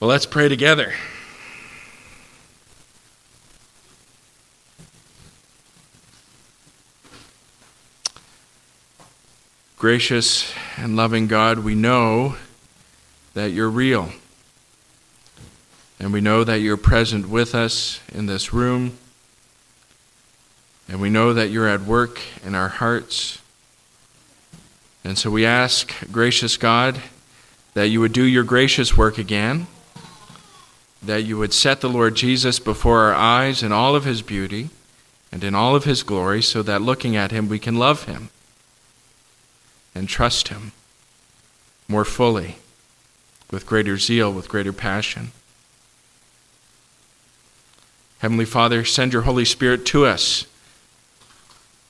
Well, 0.00 0.10
let's 0.10 0.26
pray 0.26 0.48
together. 0.48 0.92
Gracious 9.78 10.52
and 10.76 10.96
loving 10.96 11.28
God, 11.28 11.60
we 11.60 11.76
know 11.76 12.34
that 13.34 13.52
you're 13.52 13.70
real. 13.70 14.10
And 16.00 16.12
we 16.12 16.20
know 16.20 16.42
that 16.42 16.60
you're 16.60 16.76
present 16.76 17.28
with 17.28 17.54
us 17.54 18.00
in 18.12 18.26
this 18.26 18.52
room. 18.52 18.98
And 20.88 21.00
we 21.00 21.08
know 21.08 21.32
that 21.32 21.50
you're 21.50 21.68
at 21.68 21.82
work 21.82 22.20
in 22.44 22.56
our 22.56 22.68
hearts. 22.68 23.38
And 25.04 25.16
so 25.16 25.30
we 25.30 25.46
ask, 25.46 25.94
gracious 26.10 26.56
God, 26.56 27.00
that 27.74 27.88
you 27.88 28.00
would 28.00 28.12
do 28.12 28.24
your 28.24 28.44
gracious 28.44 28.96
work 28.96 29.18
again, 29.18 29.68
that 31.06 31.24
you 31.24 31.38
would 31.38 31.52
set 31.52 31.80
the 31.80 31.88
Lord 31.88 32.14
Jesus 32.14 32.58
before 32.58 33.00
our 33.00 33.14
eyes 33.14 33.62
in 33.62 33.72
all 33.72 33.94
of 33.94 34.04
his 34.04 34.22
beauty 34.22 34.70
and 35.30 35.42
in 35.42 35.54
all 35.54 35.74
of 35.74 35.84
his 35.84 36.02
glory, 36.02 36.42
so 36.42 36.62
that 36.62 36.82
looking 36.82 37.16
at 37.16 37.30
him 37.30 37.48
we 37.48 37.58
can 37.58 37.76
love 37.76 38.04
him 38.04 38.30
and 39.94 40.08
trust 40.08 40.48
him 40.48 40.72
more 41.88 42.04
fully, 42.04 42.56
with 43.50 43.66
greater 43.66 43.98
zeal, 43.98 44.32
with 44.32 44.48
greater 44.48 44.72
passion. 44.72 45.32
Heavenly 48.18 48.46
Father, 48.46 48.84
send 48.84 49.12
your 49.12 49.22
Holy 49.22 49.44
Spirit 49.44 49.84
to 49.86 50.06
us. 50.06 50.46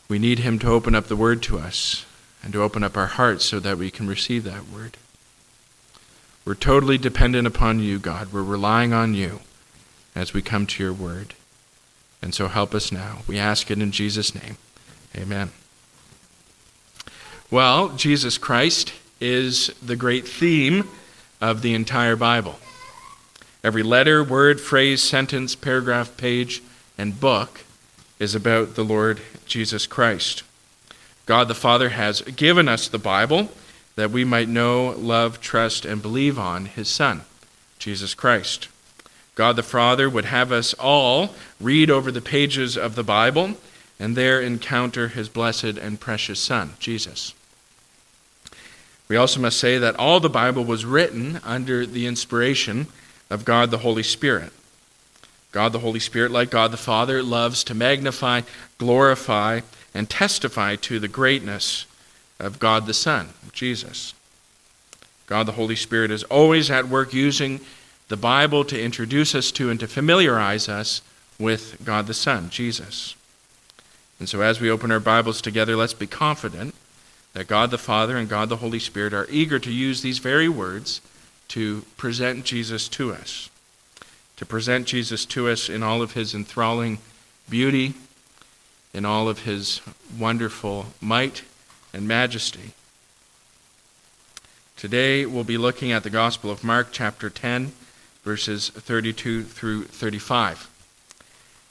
We 0.08 0.19
need 0.19 0.41
him 0.41 0.58
to 0.58 0.69
open 0.69 0.94
up 0.94 1.06
the 1.06 1.16
word 1.16 1.42
to 1.44 1.58
us 1.58 2.05
and 2.42 2.52
to 2.52 2.62
open 2.62 2.83
up 2.83 2.96
our 2.96 3.06
hearts 3.06 3.44
so 3.44 3.60
that 3.60 3.78
we 3.78 3.91
can 3.91 4.06
receive 4.06 4.44
that 4.44 4.69
word. 4.69 4.96
We're 6.44 6.54
totally 6.54 6.98
dependent 6.98 7.46
upon 7.46 7.80
you, 7.80 7.98
God. 7.98 8.32
We're 8.32 8.42
relying 8.42 8.92
on 8.92 9.14
you 9.14 9.40
as 10.14 10.34
we 10.34 10.42
come 10.42 10.66
to 10.66 10.82
your 10.82 10.92
word. 10.92 11.34
And 12.20 12.34
so 12.34 12.48
help 12.48 12.74
us 12.74 12.92
now. 12.92 13.19
We 13.27 13.38
ask 13.38 13.70
it 13.70 13.80
in 13.80 13.91
Jesus' 13.92 14.34
name. 14.34 14.56
Amen. 15.16 15.50
Well, 17.50 17.91
Jesus 17.91 18.38
Christ 18.38 18.92
is 19.20 19.69
the 19.82 19.96
great 19.96 20.27
theme 20.27 20.88
of 21.41 21.62
the 21.62 21.74
entire 21.74 22.16
Bible. 22.16 22.58
Every 23.62 23.82
letter, 23.82 24.22
word, 24.22 24.60
phrase, 24.60 25.02
sentence, 25.02 25.54
paragraph, 25.54 26.16
page, 26.16 26.62
and 26.98 27.19
book 27.19 27.64
is 28.19 28.34
about 28.34 28.74
the 28.74 28.84
Lord 28.84 29.20
Jesus 29.47 29.86
Christ. 29.86 30.42
God 31.26 31.48
the 31.48 31.54
Father 31.54 31.91
has 31.91 32.20
given 32.22 32.69
us 32.69 32.88
the 32.88 32.98
Bible 32.98 33.50
that 33.97 34.11
we 34.11 34.25
might 34.25 34.48
know, 34.48 34.95
love, 34.98 35.41
trust, 35.41 35.84
and 35.84 36.03
believe 36.03 36.39
on 36.39 36.67
his 36.67 36.89
Son, 36.89 37.23
Jesus 37.78 38.14
Christ. 38.14 38.69
God 39.34 39.56
the 39.56 39.62
Father 39.62 40.09
would 40.09 40.27
have 40.27 40.53
us 40.53 40.75
all 40.75 41.34
read 41.61 41.91
over 41.91 42.11
the 42.12 42.20
pages 42.20 42.77
of 42.77 42.95
the 42.95 43.03
Bible 43.03 43.55
and 43.98 44.17
there 44.17 44.41
encounter 44.41 45.09
his 45.09 45.28
blessed 45.28 45.78
and 45.78 46.00
precious 46.00 46.41
Son, 46.41 46.75
Jesus. 46.78 47.34
We 49.09 49.17
also 49.17 49.41
must 49.41 49.59
say 49.59 49.78
that 49.78 49.97
all 49.97 50.20
the 50.20 50.31
Bible 50.31 50.65
was 50.65 50.84
written 50.84 51.41
under 51.45 51.84
the 51.84 52.06
inspiration 52.06 52.87
of 53.31 53.45
God 53.45 53.70
the 53.70 53.78
Holy 53.78 54.03
Spirit. 54.03 54.53
God 55.53 55.72
the 55.72 55.81
Holy 55.81 56.00
Spirit, 56.00 56.33
like 56.33 56.50
God 56.50 56.72
the 56.72 56.77
Father, 56.77 57.22
loves 57.22 57.62
to 57.65 57.75
magnify, 57.75 58.42
glorify, 58.78 59.61
and 59.92 60.11
testify 60.11 60.75
to 60.77 60.98
the 60.98 61.06
greatness 61.06 61.87
of 62.45 62.59
God 62.59 62.87
the 62.87 62.95
Son, 62.95 63.31
Jesus. 63.53 64.12
God 65.27 65.47
the 65.47 65.53
Holy 65.53 65.77
Spirit 65.77 66.11
is 66.11 66.25
always 66.25 66.70
at 66.70 66.89
work 66.89 67.14
using 67.14 67.61
the 68.09 68.17
Bible 68.19 68.64
to 68.67 68.81
introduce 68.81 69.34
us 69.34 69.50
to 69.53 69.70
and 69.70 69.81
to 69.81 69.89
familiarize 69.89 70.69
us 70.69 71.00
with 71.39 71.83
God 71.84 72.06
the 72.06 72.15
Son, 72.15 72.50
Jesus. 72.50 73.17
And 74.21 74.28
so 74.28 74.43
as 74.43 74.60
we 74.60 74.71
open 74.71 74.93
our 74.93 75.00
Bibles 75.00 75.41
together, 75.41 75.75
let's 75.75 75.94
be 75.94 76.06
confident 76.06 76.75
that 77.33 77.49
God 77.49 77.71
the 77.71 77.78
Father 77.78 78.19
and 78.19 78.28
God 78.28 78.50
the 78.50 78.56
Holy 78.56 78.78
Spirit 78.78 79.15
are 79.15 79.27
eager 79.31 79.59
to 79.59 79.72
use 79.72 80.03
these 80.03 80.19
very 80.19 80.49
words 80.49 81.00
to 81.49 81.83
present 81.97 82.44
Jesus 82.44 82.88
to 82.91 83.12
us, 83.12 83.49
to 84.37 84.44
present 84.44 84.87
Jesus 84.87 85.25
to 85.27 85.49
us 85.49 85.71
in 85.71 85.83
all 85.83 86.03
of 86.03 86.12
his 86.12 86.34
enthralling 86.34 86.99
beauty, 87.49 87.94
in 88.93 89.06
all 89.06 89.31
of 89.31 89.41
his 89.41 89.81
wonderful 90.19 90.87
might 91.00 91.43
and 91.94 92.09
majesty. 92.09 92.72
Today 94.77 95.25
we'll 95.25 95.44
be 95.44 95.56
looking 95.56 95.93
at 95.93 96.03
the 96.03 96.10
Gospel 96.10 96.50
of 96.50 96.65
Mark, 96.65 96.88
chapter 96.91 97.31
10, 97.31 97.72
verses 98.25 98.69
32 98.69 99.44
through 99.44 99.84
35. 99.84 100.69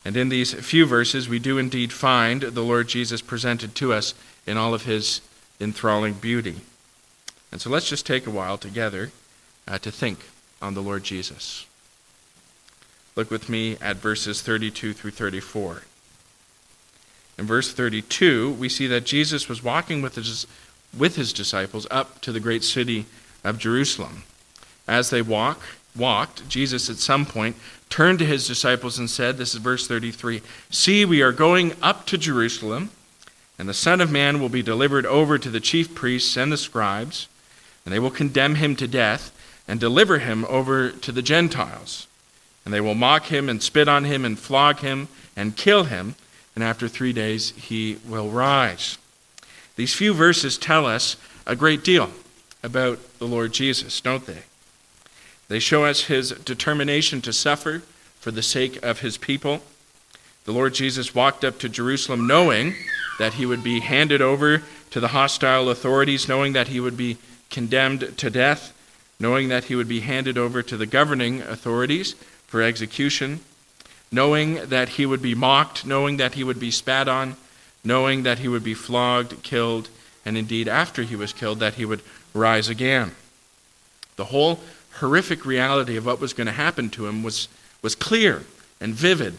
And 0.06 0.18
in 0.18 0.30
these 0.30 0.54
few 0.54 0.86
verses, 0.86 1.28
we 1.28 1.40
do 1.40 1.58
indeed 1.58 1.92
find 1.92 2.42
the 2.42 2.64
Lord 2.64 2.88
Jesus 2.88 3.22
presented 3.22 3.76
to 3.76 3.94
us 3.94 4.14
in 4.48 4.58
all 4.58 4.74
of 4.74 4.86
his 4.86 5.22
enthralling 5.60 6.14
beauty. 6.14 6.62
And 7.52 7.62
so 7.62 7.70
let's 7.70 7.90
just 7.90 8.06
take 8.06 8.26
a 8.26 8.32
while 8.32 8.58
together 8.58 9.12
uh, 9.68 9.78
to 9.80 9.92
think 9.92 10.20
on 10.62 10.74
the 10.74 10.82
Lord 10.82 11.04
Jesus. 11.04 11.66
Look 13.16 13.30
with 13.30 13.50
me 13.50 13.78
at 13.80 13.98
verses 13.98 14.42
32 14.42 14.94
through 14.94 15.12
34. 15.12 15.84
In 17.38 17.46
verse 17.46 17.74
32, 17.74 18.54
we 18.54 18.70
see 18.70 18.88
that 18.88 19.06
Jesus 19.06 19.50
was 19.50 19.64
walking 19.64 20.02
with 20.02 20.16
his, 20.16 20.46
with 20.98 21.16
his 21.16 21.34
disciples 21.34 21.88
up 21.90 22.22
to 22.22 22.32
the 22.32 22.40
great 22.40 22.64
city 22.64 23.06
of 23.44 23.58
Jerusalem. 23.58 24.24
As 24.88 25.10
they 25.10 25.22
walk, 25.22 25.62
walked, 25.96 26.48
Jesus 26.48 26.90
at 26.90 26.98
some 26.98 27.26
point 27.26 27.56
turned 27.90 28.20
to 28.20 28.26
his 28.26 28.48
disciples 28.48 29.00
and 29.00 29.10
said, 29.10 29.38
This 29.38 29.54
is 29.54 29.62
verse 29.62 29.88
33 29.88 30.42
See, 30.70 31.06
we 31.06 31.22
are 31.22 31.32
going 31.32 31.74
up 31.82 32.06
to 32.08 32.18
Jerusalem, 32.18 32.92
and 33.58 33.68
the 33.68 33.74
Son 33.74 34.02
of 34.02 34.12
Man 34.12 34.40
will 34.40 34.50
be 34.50 34.64
delivered 34.64 35.06
over 35.06 35.38
to 35.38 35.50
the 35.50 35.60
chief 35.60 35.96
priests 35.96 36.38
and 36.38 36.52
the 36.52 36.58
scribes, 36.58 37.28
and 37.86 37.94
they 37.94 38.00
will 38.00 38.12
condemn 38.12 38.56
him 38.56 38.76
to 38.76 38.88
death 38.88 39.32
and 39.68 39.80
deliver 39.80 40.20
him 40.20 40.46
over 40.50 40.92
to 40.92 41.12
the 41.12 41.22
Gentiles. 41.22 42.08
And 42.66 42.74
they 42.74 42.82
will 42.82 42.96
mock 42.96 43.26
him 43.26 43.50
and 43.50 43.62
spit 43.62 43.88
on 43.88 44.06
him 44.06 44.24
and 44.24 44.40
flog 44.40 44.80
him 44.80 45.08
and 45.36 45.56
kill 45.56 45.86
him 45.86 46.16
and 46.56 46.64
after 46.64 46.88
three 46.88 47.14
days 47.14 47.52
he 47.52 47.98
will 48.08 48.30
rise. 48.30 48.98
These 49.76 49.94
few 49.94 50.14
verses 50.14 50.58
tell 50.58 50.86
us 50.86 51.18
a 51.46 51.56
great 51.56 51.84
deal 51.84 52.12
about 52.62 53.00
the 53.20 53.28
Lord 53.28 53.54
Jesus, 53.54 54.00
don't 54.02 54.26
they? 54.26 54.44
They 55.48 55.60
show 55.60 55.86
us 55.86 56.06
his 56.06 56.32
determination 56.32 57.22
to 57.22 57.34
suffer 57.34 57.82
for 58.20 58.32
the 58.32 58.42
sake 58.42 58.84
of 58.84 59.02
his 59.02 59.18
people. 59.18 59.62
The 60.46 60.54
Lord 60.54 60.74
Jesus 60.74 61.16
walked 61.16 61.44
up 61.44 61.60
to 61.60 61.70
Jerusalem 61.70 62.28
knowing 62.28 62.76
that 63.20 63.34
he 63.34 63.46
would 63.46 63.64
be 63.64 63.80
handed 63.80 64.22
over 64.22 64.64
to 64.92 65.00
the 65.00 65.10
hostile 65.10 65.70
authorities, 65.70 66.28
knowing 66.28 66.54
that 66.54 66.70
he 66.70 66.80
would 66.80 66.98
be 66.98 67.18
condemned 67.50 68.18
to 68.18 68.30
death, 68.30 68.74
knowing 69.20 69.50
that 69.50 69.66
he 69.66 69.76
would 69.76 69.88
be 69.88 70.02
handed 70.02 70.38
over 70.38 70.64
to 70.64 70.78
the 70.78 70.86
governing 70.86 71.42
authorities 71.42 72.14
for 72.48 72.62
execution 72.62 73.42
knowing 74.14 74.56
that 74.68 74.90
he 74.90 75.08
would 75.08 75.24
be 75.24 75.34
mocked, 75.34 75.88
knowing 75.88 76.18
that 76.18 76.36
he 76.36 76.44
would 76.44 76.60
be 76.60 76.70
spat 76.70 77.08
on, 77.08 77.36
knowing 77.84 78.22
that 78.22 78.38
he 78.38 78.48
would 78.48 78.64
be 78.64 78.76
flogged, 78.76 79.42
killed, 79.42 79.90
and 80.24 80.38
indeed, 80.38 80.68
after 80.68 81.02
he 81.02 81.16
was 81.16 81.34
killed, 81.34 81.60
that 81.60 81.74
he 81.74 81.84
would 81.84 82.02
rise 82.32 82.70
again. 82.70 83.12
The 84.16 84.26
whole 84.26 84.60
horrific 85.00 85.48
reality 85.48 85.98
of 85.98 86.06
what 86.06 86.22
was 86.22 86.32
going 86.32 86.46
to 86.46 86.54
happen 86.54 86.92
to 86.92 87.08
him 87.08 87.24
was, 87.24 87.48
was 87.82 87.96
clear 87.96 88.44
and 88.80 88.94
vivid 88.94 89.34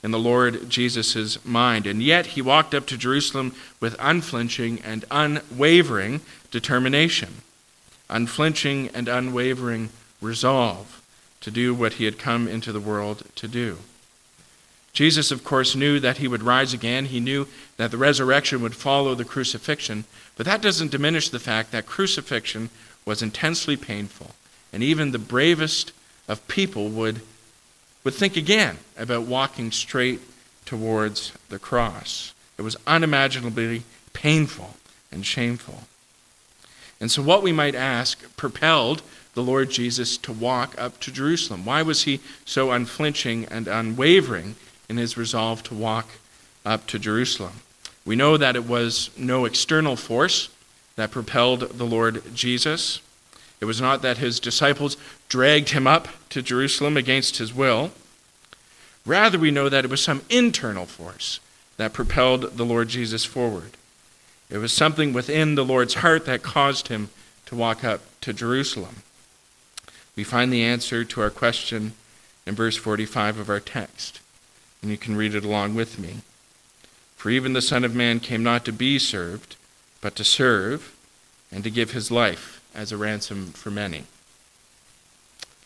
in 0.00 0.12
the 0.12 0.18
Lord 0.18 0.70
Jesus' 0.70 1.44
mind. 1.44 1.84
And 1.84 2.00
yet 2.00 2.26
he 2.26 2.40
walked 2.40 2.72
up 2.72 2.86
to 2.86 2.96
Jerusalem 2.96 3.52
with 3.80 3.96
unflinching 3.98 4.80
and 4.82 5.04
unwavering 5.10 6.20
determination, 6.52 7.42
unflinching 8.08 8.90
and 8.94 9.08
unwavering 9.08 9.90
resolve 10.20 11.02
to 11.40 11.50
do 11.50 11.74
what 11.74 11.94
he 11.94 12.04
had 12.04 12.18
come 12.18 12.46
into 12.46 12.70
the 12.70 12.80
world 12.80 13.24
to 13.34 13.48
do. 13.48 13.78
Jesus, 14.92 15.30
of 15.30 15.44
course, 15.44 15.76
knew 15.76 16.00
that 16.00 16.18
he 16.18 16.28
would 16.28 16.42
rise 16.42 16.72
again. 16.72 17.06
He 17.06 17.20
knew 17.20 17.46
that 17.76 17.90
the 17.90 17.96
resurrection 17.96 18.60
would 18.62 18.74
follow 18.74 19.14
the 19.14 19.24
crucifixion. 19.24 20.04
But 20.36 20.46
that 20.46 20.62
doesn't 20.62 20.90
diminish 20.90 21.28
the 21.28 21.38
fact 21.38 21.70
that 21.70 21.86
crucifixion 21.86 22.70
was 23.04 23.22
intensely 23.22 23.76
painful. 23.76 24.34
And 24.72 24.82
even 24.82 25.12
the 25.12 25.18
bravest 25.18 25.92
of 26.28 26.46
people 26.48 26.88
would, 26.88 27.20
would 28.04 28.14
think 28.14 28.36
again 28.36 28.78
about 28.98 29.22
walking 29.22 29.70
straight 29.70 30.20
towards 30.64 31.32
the 31.48 31.58
cross. 31.58 32.34
It 32.58 32.62
was 32.62 32.76
unimaginably 32.86 33.84
painful 34.12 34.76
and 35.10 35.24
shameful. 35.24 35.84
And 37.00 37.10
so, 37.10 37.22
what 37.22 37.42
we 37.42 37.52
might 37.52 37.74
ask 37.74 38.36
propelled 38.36 39.02
the 39.34 39.42
Lord 39.42 39.70
Jesus 39.70 40.18
to 40.18 40.32
walk 40.32 40.74
up 40.78 41.00
to 41.00 41.10
Jerusalem? 41.10 41.64
Why 41.64 41.82
was 41.82 42.02
he 42.02 42.20
so 42.44 42.70
unflinching 42.70 43.46
and 43.46 43.66
unwavering 43.66 44.56
in 44.90 44.96
his 44.96 45.16
resolve 45.16 45.62
to 45.62 45.74
walk 45.74 46.08
up 46.66 46.84
to 46.88 46.98
Jerusalem. 46.98 47.60
We 48.04 48.16
know 48.16 48.36
that 48.36 48.56
it 48.56 48.66
was 48.66 49.10
no 49.16 49.44
external 49.44 49.94
force 49.94 50.50
that 50.96 51.12
propelled 51.12 51.60
the 51.78 51.86
Lord 51.86 52.34
Jesus. 52.34 53.00
It 53.60 53.66
was 53.66 53.80
not 53.80 54.02
that 54.02 54.18
his 54.18 54.40
disciples 54.40 54.96
dragged 55.28 55.70
him 55.70 55.86
up 55.86 56.08
to 56.30 56.42
Jerusalem 56.42 56.96
against 56.96 57.38
his 57.38 57.54
will. 57.54 57.92
Rather, 59.06 59.38
we 59.38 59.52
know 59.52 59.68
that 59.68 59.84
it 59.84 59.90
was 59.90 60.02
some 60.02 60.22
internal 60.28 60.86
force 60.86 61.38
that 61.76 61.92
propelled 61.92 62.56
the 62.56 62.66
Lord 62.66 62.88
Jesus 62.88 63.24
forward. 63.24 63.76
It 64.50 64.58
was 64.58 64.72
something 64.72 65.12
within 65.12 65.54
the 65.54 65.64
Lord's 65.64 65.94
heart 65.94 66.26
that 66.26 66.42
caused 66.42 66.88
him 66.88 67.10
to 67.46 67.54
walk 67.54 67.84
up 67.84 68.00
to 68.22 68.32
Jerusalem. 68.32 68.96
We 70.16 70.24
find 70.24 70.52
the 70.52 70.64
answer 70.64 71.04
to 71.04 71.20
our 71.20 71.30
question 71.30 71.92
in 72.44 72.56
verse 72.56 72.76
45 72.76 73.38
of 73.38 73.48
our 73.48 73.60
text, 73.60 74.19
and 74.82 74.90
you 74.90 74.96
can 74.96 75.16
read 75.16 75.34
it 75.34 75.44
along 75.44 75.74
with 75.74 75.98
me. 75.98 76.16
For 77.16 77.30
even 77.30 77.52
the 77.52 77.62
Son 77.62 77.84
of 77.84 77.94
Man 77.94 78.20
came 78.20 78.42
not 78.42 78.64
to 78.64 78.72
be 78.72 78.98
served, 78.98 79.56
but 80.00 80.16
to 80.16 80.24
serve, 80.24 80.96
and 81.52 81.62
to 81.64 81.70
give 81.70 81.90
his 81.90 82.10
life 82.10 82.62
as 82.74 82.92
a 82.92 82.96
ransom 82.96 83.48
for 83.52 83.70
many. 83.70 84.04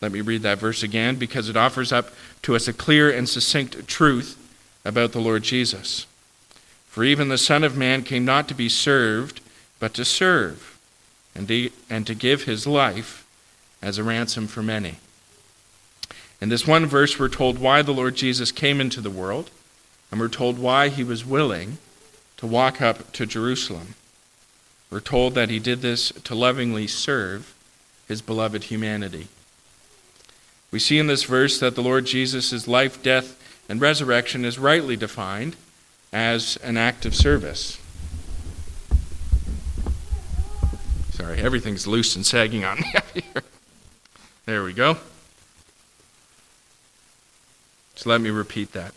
Let 0.01 0.11
me 0.11 0.21
read 0.21 0.41
that 0.41 0.59
verse 0.59 0.83
again 0.83 1.15
because 1.15 1.47
it 1.47 1.55
offers 1.55 1.91
up 1.91 2.11
to 2.41 2.55
us 2.55 2.67
a 2.67 2.73
clear 2.73 3.09
and 3.09 3.27
succinct 3.29 3.87
truth 3.87 4.37
about 4.83 5.13
the 5.13 5.21
Lord 5.21 5.43
Jesus. 5.43 6.05
For 6.87 7.03
even 7.03 7.29
the 7.29 7.37
Son 7.37 7.63
of 7.63 7.77
Man 7.77 8.03
came 8.03 8.25
not 8.25 8.47
to 8.49 8.53
be 8.53 8.69
served, 8.69 9.41
but 9.79 9.93
to 9.95 10.05
serve, 10.05 10.77
and 11.33 11.47
to, 11.47 11.69
and 11.89 12.05
to 12.07 12.15
give 12.15 12.43
his 12.43 12.67
life 12.67 13.25
as 13.81 13.97
a 13.97 14.03
ransom 14.03 14.47
for 14.47 14.61
many. 14.61 14.95
In 16.45 16.49
this 16.49 16.67
one 16.67 16.85
verse, 16.85 17.17
we're 17.17 17.27
told 17.27 17.57
why 17.57 17.81
the 17.81 17.91
Lord 17.91 18.13
Jesus 18.13 18.51
came 18.51 18.79
into 18.79 19.01
the 19.01 19.09
world, 19.09 19.49
and 20.11 20.19
we're 20.19 20.27
told 20.27 20.59
why 20.59 20.89
he 20.89 21.03
was 21.03 21.25
willing 21.25 21.79
to 22.37 22.45
walk 22.45 22.83
up 22.83 23.11
to 23.13 23.25
Jerusalem. 23.25 23.95
We're 24.91 24.99
told 24.99 25.33
that 25.33 25.49
he 25.49 25.57
did 25.57 25.81
this 25.81 26.11
to 26.11 26.35
lovingly 26.35 26.85
serve 26.85 27.55
his 28.07 28.21
beloved 28.21 28.65
humanity. 28.65 29.27
We 30.69 30.77
see 30.77 30.99
in 30.99 31.07
this 31.07 31.23
verse 31.23 31.59
that 31.61 31.73
the 31.73 31.81
Lord 31.81 32.05
Jesus' 32.05 32.67
life, 32.67 33.01
death, 33.01 33.41
and 33.67 33.81
resurrection 33.81 34.45
is 34.45 34.59
rightly 34.59 34.95
defined 34.95 35.55
as 36.13 36.57
an 36.57 36.77
act 36.77 37.07
of 37.07 37.15
service. 37.15 37.79
Sorry, 41.09 41.39
everything's 41.39 41.87
loose 41.87 42.15
and 42.15 42.23
sagging 42.23 42.63
on 42.63 42.81
me 42.81 42.93
up 42.95 43.09
here. 43.15 43.43
There 44.45 44.63
we 44.63 44.73
go. 44.73 44.97
So 48.05 48.11
let 48.11 48.21
me 48.21 48.29
repeat 48.29 48.73
that. 48.73 48.93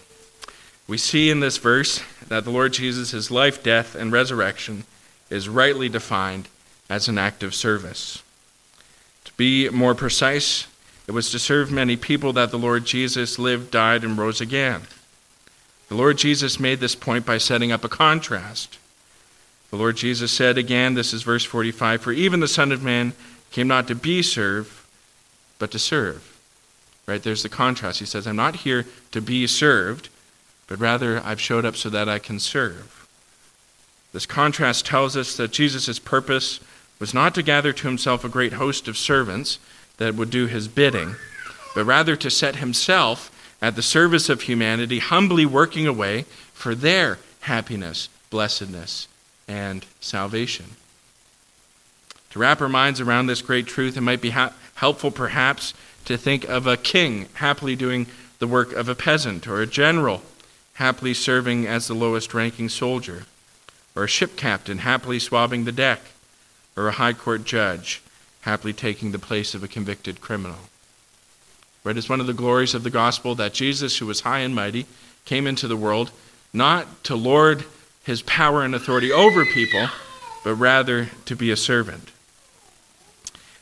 We 0.87 0.99
see 0.99 1.31
in 1.31 1.41
this 1.41 1.57
verse 1.57 2.03
that 2.29 2.45
the 2.45 2.51
Lord 2.51 2.75
Jesus' 2.75 3.13
his 3.13 3.31
life, 3.31 3.63
death, 3.63 3.95
and 3.95 4.13
resurrection 4.13 4.85
is 5.31 5.49
rightly 5.49 5.89
defined 5.89 6.47
as 6.91 7.09
an 7.09 7.17
act 7.17 7.43
of 7.43 7.55
service. 7.55 8.23
To 9.25 9.33
be 9.39 9.71
more 9.71 9.95
precise, 9.95 10.67
it 11.07 11.13
was 11.13 11.31
to 11.31 11.39
serve 11.39 11.73
many 11.73 11.97
people 11.97 12.35
that 12.35 12.51
the 12.51 12.59
Lord 12.59 12.85
Jesus 12.85 13.39
lived, 13.39 13.71
died, 13.71 14.05
and 14.05 14.19
rose 14.19 14.43
again. 14.43 14.83
The 15.89 15.95
Lord 15.95 16.19
Jesus 16.19 16.61
made 16.61 16.81
this 16.81 16.95
point 16.95 17.25
by 17.25 17.39
setting 17.39 17.73
up 17.73 17.85
a 17.85 17.89
contrast. 17.89 18.77
The 19.71 19.79
Lord 19.79 19.97
Jesus 19.97 20.33
said 20.33 20.59
again, 20.59 20.93
this 20.93 21.15
is 21.15 21.23
verse 21.23 21.47
45 21.47 22.03
For 22.03 22.13
even 22.13 22.41
the 22.41 22.47
Son 22.47 22.73
of 22.73 22.83
Man 22.83 23.15
came 23.53 23.69
not 23.69 23.89
to 23.89 23.95
be 23.95 24.21
served, 24.21 24.71
but 25.59 25.71
to 25.71 25.79
serve. 25.79 26.38
Right? 27.09 27.23
There's 27.23 27.43
the 27.43 27.49
contrast. 27.49 28.01
He 28.01 28.05
says, 28.05 28.27
I'm 28.27 28.37
not 28.37 28.57
here 28.57 28.85
to 29.13 29.23
be 29.23 29.47
served, 29.47 30.11
but 30.67 30.79
rather 30.79 31.23
I've 31.25 31.41
showed 31.41 31.65
up 31.65 31.75
so 31.75 31.89
that 31.89 32.07
I 32.07 32.19
can 32.19 32.39
serve. 32.39 33.09
This 34.13 34.27
contrast 34.27 34.85
tells 34.85 35.17
us 35.17 35.35
that 35.39 35.51
Jesus' 35.51 35.99
purpose 35.99 36.61
was 36.99 37.15
not 37.15 37.35
to 37.35 37.43
gather 37.43 37.73
to 37.73 37.89
himself 37.89 38.25
a 38.25 38.29
great 38.29 38.53
host 38.53 38.89
of 38.89 38.99
servants 38.99 39.59
that 39.97 40.17
would 40.17 40.29
do 40.29 40.49
his 40.49 40.69
bidding, 40.69 41.17
but 41.75 41.87
rather 41.87 42.15
to 42.15 42.31
set 42.31 42.57
himself 42.57 43.35
at 43.63 43.75
the 43.75 43.83
service 43.83 44.29
of 44.29 44.43
humanity, 44.43 44.99
humbly 44.99 45.47
working 45.47 45.87
away 45.87 46.27
for 46.53 46.75
their 46.75 47.19
happiness, 47.41 48.11
blessedness, 48.29 49.09
and 49.49 49.87
salvation. 50.01 50.67
To 52.31 52.39
wrap 52.39 52.61
our 52.61 52.69
minds 52.69 53.01
around 53.01 53.29
this 53.29 53.41
great 53.41 53.67
truth, 53.67 53.97
it 53.97 54.03
might 54.03 54.21
be 54.21 54.31
ha- 54.31 54.53
helpful 54.75 55.11
perhaps 55.11 55.73
to 56.09 56.19
think 56.19 56.45
of 56.49 56.67
a 56.67 56.77
king 56.77 57.29
happily 57.35 57.77
doing 57.77 58.07
the 58.41 58.47
work 58.47 58.73
of 58.73 58.89
a 58.89 58.95
peasant, 58.95 59.47
or 59.47 59.63
a 59.63 59.67
general 59.67 60.23
happily 60.75 61.15
serving 61.15 61.67
as 61.67 61.87
the 61.87 61.95
lowest 61.95 62.35
ranking 62.35 62.69
soldier 62.69 63.25
or 63.99 64.05
a 64.05 64.09
ship 64.09 64.37
captain 64.37 64.79
happily 64.79 65.19
swabbing 65.19 65.65
the 65.65 65.73
deck, 65.73 66.01
or 66.77 66.87
a 66.87 66.93
high 66.93 67.13
court 67.13 67.45
judge 67.45 68.01
happily 68.43 68.73
taking 68.73 69.11
the 69.11 69.19
place 69.19 69.55
of 69.55 69.65
a 69.65 69.69
convicted 69.69 70.21
criminal. 70.21 70.57
Right? 71.83 71.97
It's 71.97 72.09
one 72.09 72.21
of 72.21 72.29
the 72.29 72.33
glories 72.33 72.75
of 72.75 72.85
the 72.85 72.91
gospel 72.91 73.35
that 73.35 73.53
Jesus, 73.53 73.99
who 73.99 74.07
was 74.07 74.21
high 74.21 74.39
and 74.39 74.55
mighty, 74.55 74.87
came 75.25 75.49
into 75.49 75.67
the 75.67 75.77
world 75.77 76.13
not 76.53 77.03
to 77.05 77.17
lord 77.17 77.65
his 78.05 78.23
power 78.23 78.63
and 78.63 78.73
authority 78.73 79.11
over 79.11 79.45
people, 79.45 79.89
but 80.45 80.55
rather 80.55 81.11
to 81.25 81.35
be 81.35 81.51
a 81.51 81.57
servant. 81.57 82.13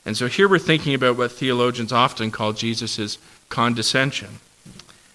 And 0.07 0.17
so 0.17 0.29
here 0.29 0.49
we're 0.49 0.61
thinking 0.61 0.95
about 0.95 1.19
what 1.19 1.33
theologians 1.33 1.93
often 1.93 2.31
call 2.31 2.53
Jesus' 2.53 3.19
condescension. 3.49 4.39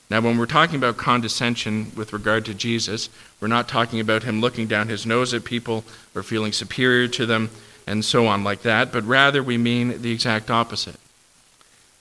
Now, 0.09 0.19
when 0.19 0.37
we're 0.37 0.45
talking 0.45 0.75
about 0.75 0.97
condescension 0.97 1.93
with 1.95 2.11
regard 2.11 2.43
to 2.45 2.53
Jesus, 2.53 3.09
we're 3.39 3.47
not 3.47 3.69
talking 3.69 4.01
about 4.01 4.23
him 4.23 4.41
looking 4.41 4.67
down 4.67 4.89
his 4.89 5.05
nose 5.05 5.33
at 5.33 5.45
people 5.45 5.85
or 6.13 6.21
feeling 6.21 6.51
superior 6.51 7.07
to 7.07 7.25
them 7.25 7.49
and 7.87 8.03
so 8.03 8.27
on 8.27 8.43
like 8.43 8.63
that, 8.63 8.91
but 8.91 9.05
rather 9.05 9.41
we 9.41 9.57
mean 9.57 10.01
the 10.01 10.11
exact 10.11 10.51
opposite. 10.51 10.97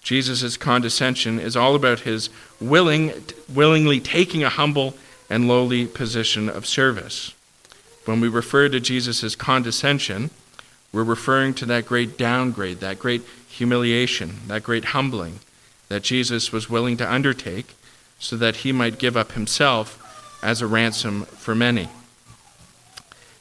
Jesus' 0.02 0.56
condescension 0.56 1.38
is 1.38 1.56
all 1.56 1.76
about 1.76 2.00
his 2.00 2.30
willing, 2.60 3.12
willingly 3.52 4.00
taking 4.00 4.42
a 4.42 4.48
humble 4.48 4.94
and 5.30 5.46
lowly 5.46 5.86
position 5.86 6.48
of 6.48 6.66
service. 6.66 7.32
When 8.06 8.20
we 8.20 8.26
refer 8.26 8.68
to 8.68 8.80
Jesus' 8.80 9.36
condescension, 9.36 10.30
we're 10.92 11.04
referring 11.04 11.54
to 11.54 11.66
that 11.66 11.86
great 11.86 12.18
downgrade, 12.18 12.80
that 12.80 12.98
great 12.98 13.22
humiliation, 13.48 14.40
that 14.48 14.62
great 14.62 14.86
humbling 14.86 15.40
that 15.88 16.02
Jesus 16.02 16.52
was 16.52 16.70
willing 16.70 16.96
to 16.96 17.12
undertake 17.12 17.74
so 18.18 18.36
that 18.36 18.56
he 18.56 18.72
might 18.72 18.98
give 18.98 19.16
up 19.16 19.32
himself 19.32 19.96
as 20.42 20.62
a 20.62 20.66
ransom 20.66 21.24
for 21.24 21.54
many. 21.54 21.88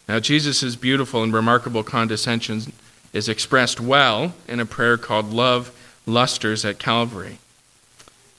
Now, 0.07 0.19
Jesus' 0.19 0.75
beautiful 0.75 1.23
and 1.23 1.31
remarkable 1.31 1.83
condescension 1.83 2.73
is 3.13 3.29
expressed 3.29 3.79
well 3.79 4.33
in 4.47 4.59
a 4.59 4.65
prayer 4.65 4.97
called 4.97 5.31
Love 5.31 5.71
Lusters 6.05 6.65
at 6.65 6.79
Calvary. 6.79 7.37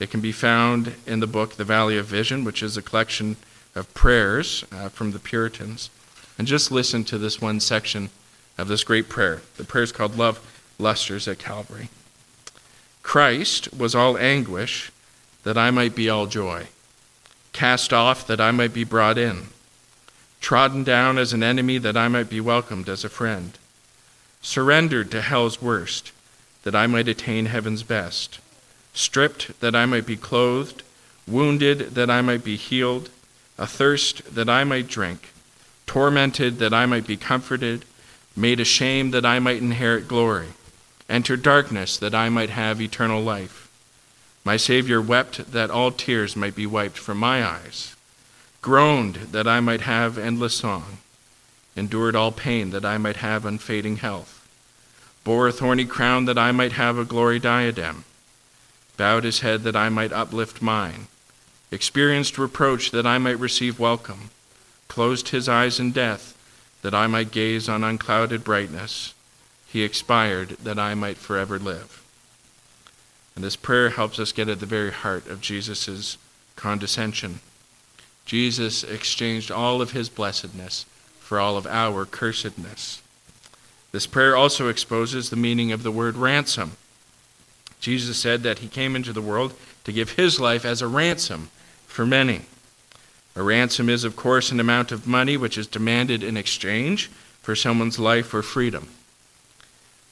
It 0.01 0.11
can 0.11 0.21
be 0.21 0.33
found 0.33 0.95
in 1.07 1.21
the 1.21 1.27
book 1.27 1.55
The 1.55 1.65
Valley 1.65 1.97
of 1.97 2.07
Vision, 2.07 2.43
which 2.43 2.63
is 2.63 2.77
a 2.77 2.83
collection 2.83 3.37
of 3.75 3.93
prayers 3.95 4.65
uh, 4.73 4.89
from 4.89 5.13
the 5.13 5.19
Puritans. 5.19 5.91
And 6.39 6.49
just 6.49 6.73
listen 6.73 7.05
to 7.05 7.19
this 7.19 7.41
one 7.41 7.61
section 7.61 8.11
of 8.59 8.69
this 8.69 8.85
great 8.85 9.09
prayer. 9.09 9.43
The 9.57 9.65
prayer 9.65 9.85
is 9.85 9.93
called 9.93 10.17
Love 10.17 10.41
Lusters 10.79 11.29
at 11.29 11.39
Calvary. 11.39 11.89
Christ 13.03 13.73
was 13.75 13.95
all 13.95 14.19
anguish 14.19 14.93
that 15.45 15.57
I 15.57 15.71
might 15.71 15.95
be 15.95 16.09
all 16.09 16.27
joy, 16.27 16.69
cast 17.53 17.93
off 17.93 18.27
that 18.27 18.41
I 18.41 18.51
might 18.51 18.75
be 18.75 18.85
brought 18.85 19.19
in, 19.19 19.49
trodden 20.41 20.85
down 20.85 21.19
as 21.19 21.33
an 21.33 21.43
enemy 21.43 21.79
that 21.79 21.97
I 21.97 22.09
might 22.09 22.29
be 22.29 22.41
welcomed 22.41 22.89
as 22.89 23.05
a 23.05 23.09
friend, 23.09 23.57
surrendered 24.43 25.11
to 25.11 25.23
hell's 25.23 25.61
worst 25.61 26.13
that 26.63 26.75
I 26.75 26.87
might 26.87 27.09
attain 27.09 27.47
heaven's 27.47 27.83
best, 27.83 28.39
stripped 28.93 29.61
that 29.61 29.75
I 29.75 29.87
might 29.87 30.07
be 30.07 30.17
clothed, 30.17 30.83
wounded 31.27 31.95
that 31.95 32.11
I 32.11 32.21
might 32.21 32.45
be 32.45 32.57
healed, 32.57 33.09
athirst 33.59 34.35
that 34.35 34.49
I 34.49 34.65
might 34.65 34.89
drink, 34.89 35.33
tormented 35.87 36.59
that 36.59 36.75
I 36.75 36.87
might 36.87 37.07
be 37.07 37.17
comforted, 37.17 37.85
made 38.37 38.61
ashamed 38.61 39.13
that 39.13 39.27
I 39.27 39.39
might 39.39 39.59
inherit 39.63 40.09
glory, 40.09 40.49
enter 41.09 41.37
darkness 41.37 41.97
that 41.99 42.15
I 42.15 42.29
might 42.29 42.51
have 42.51 42.81
eternal 42.81 43.23
life. 43.23 43.69
My 44.45 44.57
Savior 44.57 45.01
wept 45.01 45.53
that 45.53 45.71
all 45.71 45.91
tears 45.91 46.37
might 46.37 46.55
be 46.55 46.67
wiped 46.67 46.97
from 46.97 47.19
my 47.19 47.45
eyes, 47.45 47.95
groaned 48.63 49.17
that 49.33 49.47
I 49.47 49.61
might 49.61 49.83
have 49.83 50.17
endless 50.17 50.55
song, 50.55 50.99
endured 51.77 52.17
all 52.17 52.33
pain 52.33 52.71
that 52.71 52.85
I 52.85 52.99
might 52.99 53.17
have 53.17 53.45
unfading 53.45 53.97
health, 53.97 54.49
bore 55.25 55.49
a 55.49 55.53
thorny 55.53 55.85
crown 55.85 56.25
that 56.25 56.39
I 56.39 56.53
might 56.53 56.73
have 56.73 56.99
a 56.99 57.05
glory 57.05 57.39
diadem, 57.39 58.05
bowed 58.97 59.25
his 59.25 59.41
head 59.41 59.63
that 59.65 59.77
I 59.77 59.89
might 59.89 60.13
uplift 60.13 60.63
mine, 60.63 61.09
experienced 61.71 62.39
reproach 62.39 62.91
that 62.93 63.07
I 63.07 63.19
might 63.19 63.39
receive 63.39 63.79
welcome, 63.79 64.31
closed 64.89 65.29
his 65.29 65.49
eyes 65.49 65.79
in 65.79 65.93
death 65.93 66.37
that 66.83 66.95
I 66.95 67.07
might 67.07 67.31
gaze 67.31 67.69
on 67.69 67.85
unclouded 67.85 68.45
brightness. 68.45 69.15
He 69.67 69.83
expired 69.83 70.51
that 70.63 70.79
I 70.79 70.95
might 70.95 71.17
forever 71.17 71.59
live. 71.59 72.03
And 73.35 73.45
this 73.45 73.57
prayer 73.57 73.91
helps 73.91 74.19
us 74.19 74.33
get 74.33 74.49
at 74.49 74.61
the 74.61 74.67
very 74.67 74.91
heart 74.91 75.27
of 75.27 75.41
Jesus' 75.41 76.19
condescension. 76.57 77.41
Jesus 78.25 78.85
exchanged 78.85 79.51
all 79.51 79.81
of 79.81 79.93
his 79.93 80.09
blessedness 80.09 80.87
for 81.19 81.41
all 81.41 81.57
of 81.57 81.67
our 81.67 82.05
cursedness. 82.05 83.01
This 83.93 84.07
prayer 84.07 84.37
also 84.37 84.69
exposes 84.69 85.31
the 85.31 85.37
meaning 85.37 85.73
of 85.73 85.83
the 85.83 85.91
word 85.91 86.17
ransom. 86.17 86.73
Jesus 87.81 88.19
said 88.19 88.43
that 88.43 88.59
he 88.59 88.69
came 88.69 88.95
into 88.95 89.13
the 89.13 89.23
world 89.23 89.55
to 89.85 89.93
give 89.93 90.13
his 90.13 90.39
life 90.39 90.65
as 90.65 90.83
a 90.83 90.89
ransom 90.89 91.51
for 91.87 92.07
many. 92.07 92.43
A 93.37 93.43
ransom 93.43 93.89
is, 93.89 94.05
of 94.05 94.17
course, 94.17 94.51
an 94.51 94.61
amount 94.61 94.93
of 94.93 95.07
money 95.07 95.37
which 95.37 95.57
is 95.57 95.67
demanded 95.67 96.23
in 96.23 96.37
exchange 96.37 97.11
for 97.41 97.55
someone's 97.55 97.99
life 97.99 98.35
or 98.35 98.43
freedom. 98.43 98.89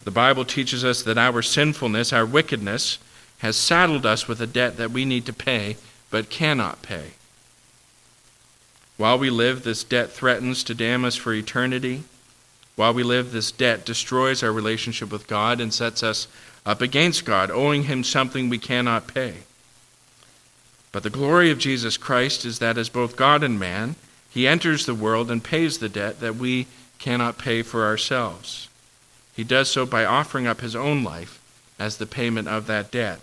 The 0.04 0.10
Bible 0.10 0.44
teaches 0.44 0.84
us 0.84 1.02
that 1.02 1.18
our 1.18 1.42
sinfulness, 1.42 2.12
our 2.12 2.24
wickedness, 2.24 2.98
has 3.38 3.56
saddled 3.56 4.06
us 4.06 4.26
with 4.26 4.40
a 4.40 4.46
debt 4.46 4.76
that 4.76 4.90
we 4.90 5.04
need 5.04 5.26
to 5.26 5.32
pay 5.32 5.76
but 6.10 6.30
cannot 6.30 6.82
pay. 6.82 7.10
While 8.96 9.18
we 9.18 9.30
live, 9.30 9.62
this 9.62 9.84
debt 9.84 10.10
threatens 10.10 10.64
to 10.64 10.74
damn 10.74 11.04
us 11.04 11.14
for 11.14 11.32
eternity. 11.32 12.02
While 12.74 12.94
we 12.94 13.02
live, 13.02 13.30
this 13.30 13.52
debt 13.52 13.84
destroys 13.84 14.42
our 14.42 14.52
relationship 14.52 15.12
with 15.12 15.28
God 15.28 15.60
and 15.60 15.72
sets 15.72 16.02
us 16.02 16.26
up 16.66 16.80
against 16.80 17.24
God, 17.24 17.50
owing 17.50 17.84
Him 17.84 18.02
something 18.02 18.48
we 18.48 18.58
cannot 18.58 19.06
pay. 19.12 19.34
But 20.92 21.02
the 21.02 21.10
glory 21.10 21.50
of 21.50 21.58
Jesus 21.58 21.96
Christ 21.96 22.44
is 22.44 22.58
that 22.58 22.78
as 22.78 22.88
both 22.88 23.16
God 23.16 23.42
and 23.42 23.58
man, 23.58 23.96
He 24.30 24.48
enters 24.48 24.86
the 24.86 24.94
world 24.94 25.30
and 25.30 25.42
pays 25.42 25.78
the 25.78 25.88
debt 25.88 26.20
that 26.20 26.36
we 26.36 26.66
cannot 26.98 27.38
pay 27.38 27.62
for 27.62 27.84
ourselves. 27.84 28.68
He 29.34 29.44
does 29.44 29.70
so 29.70 29.86
by 29.86 30.04
offering 30.04 30.46
up 30.46 30.60
His 30.60 30.74
own 30.74 31.04
life 31.04 31.40
as 31.78 31.96
the 31.96 32.06
payment 32.06 32.48
of 32.48 32.66
that 32.66 32.90
debt. 32.90 33.20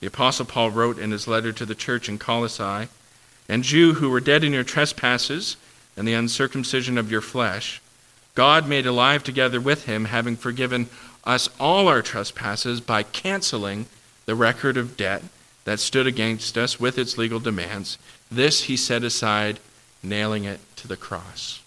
The 0.00 0.06
Apostle 0.06 0.46
Paul 0.46 0.70
wrote 0.70 0.98
in 0.98 1.10
his 1.10 1.26
letter 1.26 1.52
to 1.52 1.66
the 1.66 1.74
church 1.74 2.08
in 2.08 2.18
Colossae 2.18 2.88
and 3.48 3.70
you 3.70 3.94
who 3.94 4.10
were 4.10 4.20
dead 4.20 4.44
in 4.44 4.52
your 4.52 4.64
trespasses 4.64 5.56
and 5.96 6.06
the 6.06 6.14
uncircumcision 6.14 6.98
of 6.98 7.10
your 7.10 7.20
flesh, 7.20 7.80
God 8.34 8.68
made 8.68 8.86
alive 8.86 9.24
together 9.24 9.60
with 9.60 9.86
him, 9.86 10.04
having 10.04 10.36
forgiven 10.36 10.88
us 11.24 11.48
all 11.58 11.88
our 11.88 12.02
trespasses 12.02 12.80
by 12.80 13.02
canceling 13.02 13.86
the 14.26 14.34
record 14.34 14.76
of 14.76 14.96
debt 14.96 15.22
that 15.68 15.78
stood 15.78 16.06
against 16.06 16.56
us 16.56 16.80
with 16.80 16.96
its 16.96 17.18
legal 17.18 17.38
demands. 17.38 17.98
This 18.30 18.62
he 18.62 18.76
set 18.78 19.04
aside, 19.04 19.60
nailing 20.02 20.44
it 20.44 20.60
to 20.76 20.88
the 20.88 20.96
cross. 20.96 21.60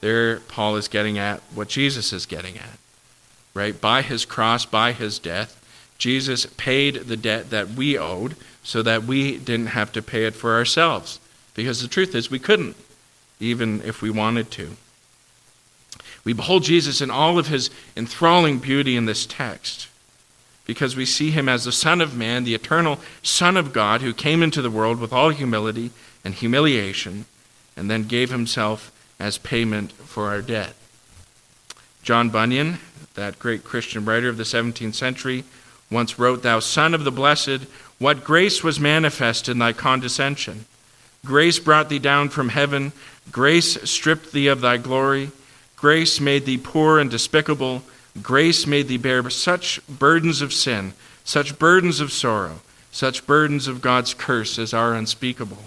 There, 0.00 0.38
Paul 0.38 0.76
is 0.76 0.86
getting 0.86 1.18
at 1.18 1.40
what 1.52 1.66
Jesus 1.66 2.12
is 2.12 2.24
getting 2.24 2.56
at, 2.56 2.78
right? 3.52 3.80
By 3.80 4.02
his 4.02 4.24
cross, 4.24 4.64
by 4.64 4.92
his 4.92 5.18
death, 5.18 5.60
Jesus 5.98 6.46
paid 6.56 6.94
the 6.94 7.16
debt 7.16 7.50
that 7.50 7.70
we 7.70 7.98
owed 7.98 8.36
so 8.62 8.80
that 8.82 9.02
we 9.02 9.38
didn't 9.38 9.74
have 9.74 9.90
to 9.90 10.00
pay 10.00 10.24
it 10.24 10.36
for 10.36 10.54
ourselves. 10.54 11.18
Because 11.54 11.82
the 11.82 11.88
truth 11.88 12.14
is, 12.14 12.30
we 12.30 12.38
couldn't, 12.38 12.76
even 13.40 13.82
if 13.82 14.02
we 14.02 14.10
wanted 14.10 14.52
to. 14.52 14.76
We 16.22 16.32
behold 16.32 16.62
Jesus 16.62 17.00
in 17.00 17.10
all 17.10 17.40
of 17.40 17.48
his 17.48 17.70
enthralling 17.96 18.60
beauty 18.60 18.94
in 18.94 19.06
this 19.06 19.26
text 19.26 19.88
because 20.66 20.96
we 20.96 21.04
see 21.04 21.30
him 21.30 21.48
as 21.48 21.64
the 21.64 21.72
Son 21.72 22.00
of 22.00 22.16
Man, 22.16 22.44
the 22.44 22.54
eternal 22.54 22.98
Son 23.22 23.56
of 23.56 23.72
God, 23.72 24.00
who 24.00 24.12
came 24.14 24.42
into 24.42 24.62
the 24.62 24.70
world 24.70 24.98
with 24.98 25.12
all 25.12 25.30
humility 25.30 25.90
and 26.24 26.34
humiliation 26.34 27.26
and 27.76 27.90
then 27.90 28.04
gave 28.04 28.30
himself 28.30 28.90
as 29.18 29.38
payment 29.38 29.92
for 29.92 30.28
our 30.28 30.42
debt. 30.42 30.74
John 32.02 32.30
Bunyan, 32.30 32.78
that 33.14 33.38
great 33.38 33.64
Christian 33.64 34.04
writer 34.04 34.28
of 34.28 34.36
the 34.36 34.44
17th 34.44 34.94
century, 34.94 35.44
once 35.90 36.18
wrote, 36.18 36.42
Thou 36.42 36.60
Son 36.60 36.94
of 36.94 37.04
the 37.04 37.12
Blessed, 37.12 37.66
what 37.98 38.24
grace 38.24 38.62
was 38.62 38.80
manifest 38.80 39.48
in 39.48 39.58
thy 39.58 39.72
condescension? 39.72 40.66
Grace 41.24 41.58
brought 41.58 41.88
thee 41.88 41.98
down 41.98 42.28
from 42.28 42.50
heaven, 42.50 42.92
grace 43.30 43.80
stripped 43.88 44.32
thee 44.32 44.48
of 44.48 44.60
thy 44.60 44.76
glory, 44.76 45.30
grace 45.76 46.20
made 46.20 46.44
thee 46.44 46.58
poor 46.58 46.98
and 46.98 47.10
despicable, 47.10 47.82
grace 48.22 48.66
made 48.66 48.88
thee 48.88 48.96
bear 48.96 49.28
such 49.30 49.80
burdens 49.88 50.40
of 50.40 50.52
sin, 50.52 50.94
such 51.24 51.58
burdens 51.58 52.00
of 52.00 52.12
sorrow, 52.12 52.60
such 52.92 53.26
burdens 53.26 53.66
of 53.66 53.80
God's 53.80 54.14
curse 54.14 54.58
as 54.58 54.72
are 54.72 54.94
unspeakable. 54.94 55.64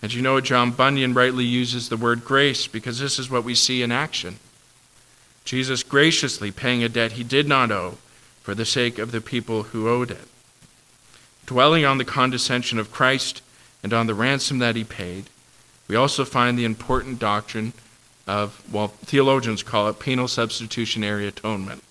And 0.00 0.14
you 0.14 0.22
know, 0.22 0.40
John 0.40 0.70
Bunyan 0.70 1.12
rightly 1.12 1.44
uses 1.44 1.88
the 1.88 1.96
word 1.96 2.24
grace 2.24 2.66
because 2.66 2.98
this 2.98 3.18
is 3.18 3.30
what 3.30 3.44
we 3.44 3.54
see 3.54 3.82
in 3.82 3.90
action. 3.90 4.38
Jesus 5.44 5.82
graciously 5.82 6.50
paying 6.50 6.84
a 6.84 6.88
debt 6.88 7.12
he 7.12 7.24
did 7.24 7.48
not 7.48 7.70
owe 7.70 7.98
for 8.42 8.54
the 8.54 8.64
sake 8.64 8.98
of 8.98 9.12
the 9.12 9.20
people 9.20 9.64
who 9.64 9.88
owed 9.88 10.10
it. 10.10 10.28
Dwelling 11.46 11.84
on 11.84 11.98
the 11.98 12.04
condescension 12.04 12.78
of 12.78 12.92
Christ 12.92 13.42
and 13.82 13.92
on 13.92 14.06
the 14.06 14.14
ransom 14.14 14.58
that 14.58 14.76
he 14.76 14.84
paid, 14.84 15.30
we 15.88 15.96
also 15.96 16.24
find 16.24 16.58
the 16.58 16.64
important 16.64 17.18
doctrine 17.18 17.72
of, 18.28 18.62
well, 18.72 18.88
theologians 18.88 19.64
call 19.64 19.88
it 19.88 19.98
penal 19.98 20.28
substitutionary 20.28 21.26
atonement. 21.26 21.82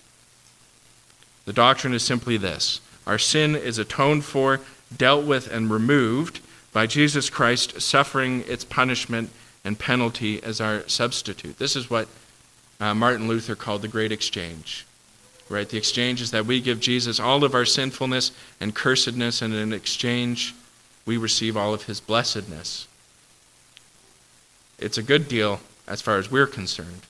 The 1.44 1.52
doctrine 1.52 1.92
is 1.92 2.02
simply 2.02 2.36
this 2.36 2.80
our 3.06 3.18
sin 3.18 3.56
is 3.56 3.78
atoned 3.78 4.24
for, 4.24 4.60
dealt 4.96 5.26
with, 5.26 5.50
and 5.52 5.70
removed 5.70 6.40
by 6.72 6.86
Jesus 6.86 7.28
Christ 7.28 7.80
suffering 7.80 8.44
its 8.46 8.64
punishment 8.64 9.30
and 9.64 9.78
penalty 9.78 10.42
as 10.42 10.60
our 10.60 10.88
substitute. 10.88 11.58
This 11.58 11.74
is 11.74 11.90
what 11.90 12.08
uh, 12.80 12.94
Martin 12.94 13.28
Luther 13.28 13.54
called 13.54 13.82
the 13.82 13.88
Great 13.88 14.12
Exchange 14.12 14.86
right? 15.48 15.68
The 15.68 15.78
exchange 15.78 16.20
is 16.20 16.30
that 16.30 16.46
we 16.46 16.60
give 16.60 16.80
Jesus 16.80 17.18
all 17.18 17.44
of 17.44 17.54
our 17.54 17.64
sinfulness 17.64 18.32
and 18.60 18.74
cursedness, 18.74 19.42
and 19.42 19.54
in 19.54 19.72
exchange, 19.72 20.54
we 21.06 21.16
receive 21.16 21.56
all 21.56 21.72
of 21.72 21.84
his 21.84 22.00
blessedness. 22.00 22.86
It's 24.78 24.98
a 24.98 25.02
good 25.02 25.28
deal 25.28 25.60
as 25.88 26.02
far 26.02 26.18
as 26.18 26.30
we're 26.30 26.46
concerned, 26.46 27.02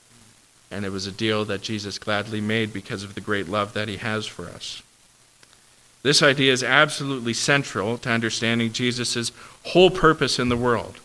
and 0.70 0.84
it 0.84 0.92
was 0.92 1.06
a 1.06 1.12
deal 1.12 1.44
that 1.44 1.62
Jesus 1.62 1.98
gladly 1.98 2.40
made 2.40 2.72
because 2.72 3.02
of 3.02 3.14
the 3.14 3.20
great 3.20 3.48
love 3.48 3.74
that 3.74 3.88
he 3.88 3.96
has 3.96 4.26
for 4.26 4.46
us. 4.46 4.82
This 6.02 6.22
idea 6.22 6.52
is 6.52 6.62
absolutely 6.62 7.34
central 7.34 7.98
to 7.98 8.10
understanding 8.10 8.72
Jesus' 8.72 9.32
whole 9.66 9.90
purpose 9.90 10.38
in 10.38 10.48
the 10.48 10.56
world. 10.56 11.00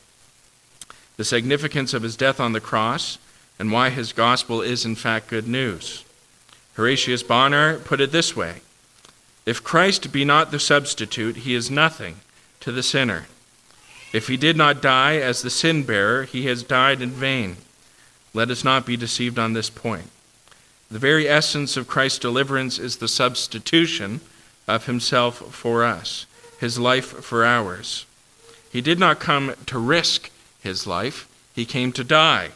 The 1.17 1.23
significance 1.23 1.93
of 1.93 2.03
his 2.03 2.15
death 2.15 2.39
on 2.39 2.53
the 2.53 2.61
cross 2.61 3.17
and 3.57 3.71
why 3.71 3.89
his 3.89 4.13
gospel 4.13 4.61
is, 4.61 4.85
in 4.85 4.95
fact, 4.95 5.27
good 5.27 5.47
news. 5.47 6.05
Horatius 6.75 7.23
Bonar 7.23 7.77
put 7.77 8.01
it 8.01 8.11
this 8.11 8.35
way 8.35 8.61
If 9.45 9.63
Christ 9.63 10.11
be 10.11 10.25
not 10.25 10.51
the 10.51 10.59
substitute, 10.59 11.37
he 11.37 11.55
is 11.55 11.71
nothing 11.71 12.17
to 12.59 12.71
the 12.71 12.83
sinner. 12.83 13.25
If 14.11 14.27
he 14.27 14.37
did 14.37 14.55
not 14.55 14.81
die 14.81 15.17
as 15.17 15.41
the 15.41 15.49
sin 15.49 15.83
bearer, 15.83 16.23
he 16.23 16.45
has 16.45 16.61
died 16.61 17.01
in 17.01 17.09
vain. 17.09 17.57
Let 18.33 18.49
us 18.49 18.63
not 18.63 18.85
be 18.85 18.97
deceived 18.97 19.37
on 19.37 19.53
this 19.53 19.69
point. 19.69 20.09
The 20.89 20.99
very 20.99 21.27
essence 21.27 21.77
of 21.77 21.87
Christ's 21.87 22.19
deliverance 22.19 22.79
is 22.79 22.97
the 22.97 23.07
substitution 23.07 24.21
of 24.67 24.85
himself 24.85 25.37
for 25.53 25.83
us, 25.83 26.25
his 26.59 26.79
life 26.79 27.05
for 27.05 27.45
ours. 27.45 28.05
He 28.71 28.81
did 28.81 28.99
not 28.99 29.19
come 29.19 29.53
to 29.67 29.77
risk 29.77 30.31
his 30.61 30.87
life, 30.87 31.27
he 31.53 31.65
came 31.65 31.91
to 31.91 32.03
die. 32.03 32.49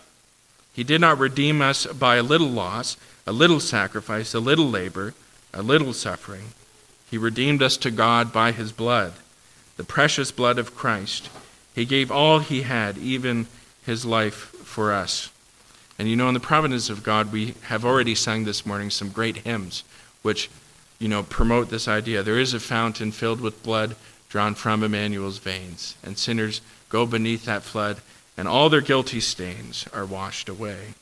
He 0.73 0.83
did 0.83 1.01
not 1.01 1.19
redeem 1.19 1.61
us 1.61 1.85
by 1.87 2.15
a 2.15 2.23
little 2.23 2.49
loss, 2.49 2.97
a 3.25 3.31
little 3.31 3.59
sacrifice, 3.59 4.33
a 4.33 4.39
little 4.39 4.69
labor, 4.69 5.13
a 5.53 5.61
little 5.61 5.93
suffering. 5.93 6.53
He 7.09 7.17
redeemed 7.17 7.61
us 7.61 7.77
to 7.77 7.91
God 7.91 8.31
by 8.31 8.51
his 8.51 8.71
blood, 8.71 9.13
the 9.75 9.83
precious 9.83 10.31
blood 10.31 10.57
of 10.57 10.75
Christ. 10.75 11.29
He 11.73 11.85
gave 11.85 12.11
all 12.11 12.39
he 12.39 12.63
had, 12.63 12.97
even 12.97 13.47
his 13.85 14.05
life 14.05 14.51
for 14.63 14.93
us. 14.93 15.29
And 15.99 16.07
you 16.07 16.15
know, 16.15 16.27
in 16.27 16.33
the 16.33 16.39
providence 16.39 16.89
of 16.89 17.03
God, 17.03 17.31
we 17.31 17.55
have 17.63 17.83
already 17.83 18.15
sung 18.15 18.43
this 18.43 18.65
morning 18.65 18.89
some 18.89 19.09
great 19.09 19.37
hymns 19.37 19.83
which, 20.21 20.49
you 20.99 21.07
know, 21.07 21.23
promote 21.23 21.69
this 21.69 21.87
idea. 21.87 22.21
There 22.21 22.39
is 22.39 22.53
a 22.53 22.59
fountain 22.59 23.11
filled 23.11 23.39
with 23.39 23.63
blood 23.63 23.95
drawn 24.29 24.55
from 24.55 24.83
Emmanuel's 24.83 25.37
veins, 25.37 25.95
and 26.03 26.17
sinners 26.17 26.59
go 26.89 27.05
beneath 27.05 27.45
that 27.45 27.63
flood, 27.63 28.01
and 28.35 28.45
all 28.45 28.69
their 28.69 28.81
guilty 28.81 29.21
stains 29.21 29.87
are 29.93 30.05
washed 30.05 30.49
away. 30.49 30.95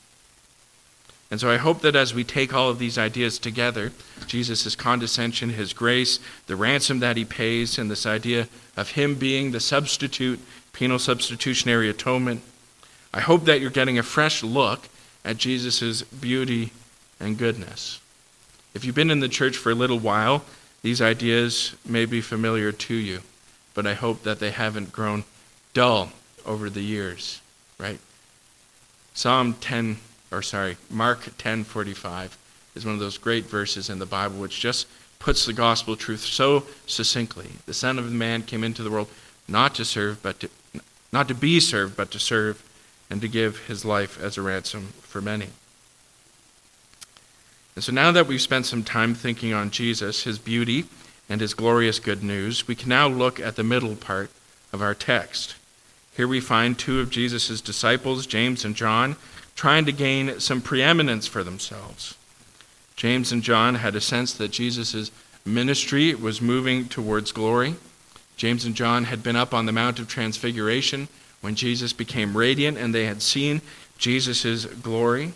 And 1.32 1.40
so 1.40 1.50
I 1.50 1.58
hope 1.58 1.82
that 1.82 1.96
as 1.96 2.14
we 2.14 2.24
take 2.24 2.54
all 2.54 2.70
of 2.70 2.78
these 2.78 3.00
ideas 3.00 3.40
together, 3.40 3.92
Jesus' 4.28 4.76
condescension, 4.76 5.50
his 5.50 5.74
grace, 5.74 6.20
the 6.46 6.56
ransom 6.56 7.00
that 7.00 7.18
he 7.18 7.26
pays, 7.26 7.80
and 7.80 7.90
this 7.90 8.06
idea 8.06 8.48
of 8.78 8.92
him 8.92 9.16
being 9.16 9.52
the 9.52 9.60
substitute, 9.60 10.40
penal 10.72 11.00
substitutionary 11.00 11.90
atonement, 11.90 12.44
I 13.16 13.22
hope 13.22 13.46
that 13.46 13.62
you're 13.62 13.70
getting 13.70 13.98
a 13.98 14.04
fresh 14.04 14.44
look 14.44 14.90
at 15.24 15.38
Jesus' 15.38 16.02
beauty 16.04 16.72
and 17.20 17.38
goodness. 17.38 18.02
If 18.74 18.84
you've 18.84 18.94
been 18.94 19.10
in 19.10 19.22
the 19.22 19.30
church 19.30 19.56
for 19.56 19.72
a 19.72 19.76
little 19.76 20.00
while, 20.00 20.44
these 20.82 21.02
ideas 21.02 21.76
may 21.86 22.06
be 22.06 22.20
familiar 22.20 22.74
to 22.74 22.94
you, 22.94 23.22
but 23.74 23.88
I 23.88 23.94
hope 23.94 24.24
that 24.24 24.40
they 24.40 24.52
haven't 24.52 24.92
grown 24.92 25.24
dull 25.74 26.12
over 26.46 26.70
the 26.70 26.82
years, 26.82 27.40
right? 27.80 28.00
Psalm 29.14 29.54
10 29.62 29.98
or 30.30 30.42
sorry, 30.42 30.76
Mark 30.90 31.38
10:45 31.38 32.32
is 32.76 32.84
one 32.86 32.94
of 32.94 33.00
those 33.00 33.18
great 33.18 33.46
verses 33.46 33.90
in 33.90 34.00
the 34.00 34.06
Bible 34.06 34.38
which 34.38 34.60
just 34.60 34.88
puts 35.20 35.46
the 35.46 35.54
gospel 35.54 35.96
truth 35.96 36.20
so 36.20 36.66
succinctly. 36.86 37.52
The 37.66 37.74
Son 37.74 37.98
of 37.98 38.12
Man 38.12 38.44
came 38.44 38.64
into 38.64 38.84
the 38.84 38.92
world 38.92 39.08
not 39.48 39.74
to 39.76 39.86
serve, 39.86 40.22
but 40.22 40.42
to, 40.42 40.50
not 41.14 41.30
to 41.30 41.34
be 41.34 41.62
served, 41.62 41.96
but 41.96 42.12
to 42.12 42.20
serve 42.20 42.62
and 43.10 43.22
to 43.22 43.28
give 43.28 43.66
his 43.68 43.86
life 43.86 44.22
as 44.22 44.38
a 44.38 44.42
ransom 44.42 44.88
for 45.02 45.22
many. 45.22 45.50
And 47.76 47.84
so 47.84 47.92
now 47.92 48.12
that 48.12 48.28
we've 48.28 48.42
spent 48.42 48.66
some 48.66 48.84
time 48.84 49.14
thinking 49.14 49.54
on 49.54 49.70
Jesus, 49.70 50.24
his 50.24 50.40
beauty, 50.40 50.86
and 51.28 51.42
his 51.42 51.54
glorious 51.54 52.00
good 52.00 52.24
news, 52.24 52.68
we 52.68 52.76
can 52.76 52.90
now 52.90 53.08
look 53.08 53.40
at 53.40 53.56
the 53.56 53.64
middle 53.64 53.96
part 53.96 54.30
of 54.72 54.82
our 54.82 54.94
text. 54.94 55.56
Here 56.16 56.28
we 56.28 56.40
find 56.40 56.78
two 56.78 57.02
of 57.02 57.10
Jesus' 57.10 57.60
disciples, 57.62 58.26
James 58.26 58.64
and 58.64 58.76
John, 58.76 59.18
trying 59.56 59.86
to 59.86 59.92
gain 59.92 60.40
some 60.40 60.62
preeminence 60.62 61.28
for 61.28 61.44
themselves. 61.44 62.16
James 62.96 63.32
and 63.32 63.44
John 63.44 63.76
had 63.76 63.96
a 63.96 64.02
sense 64.02 64.34
that 64.34 64.52
Jesus' 64.52 65.12
ministry 65.46 66.16
was 66.16 66.42
moving 66.42 66.88
towards 66.88 67.32
glory. 67.32 67.76
James 68.38 68.66
and 68.66 68.76
John 68.76 69.06
had 69.06 69.22
been 69.22 69.36
up 69.36 69.54
on 69.54 69.66
the 69.66 69.72
Mount 69.72 70.00
of 70.00 70.08
Transfiguration 70.08 71.08
when 71.46 71.54
Jesus 71.54 71.94
became 71.94 72.36
radiant 72.36 72.76
and 72.76 72.92
they 72.92 73.06
had 73.06 73.22
seen 73.22 73.62
Jesus' 74.00 74.66
glory. 74.66 75.34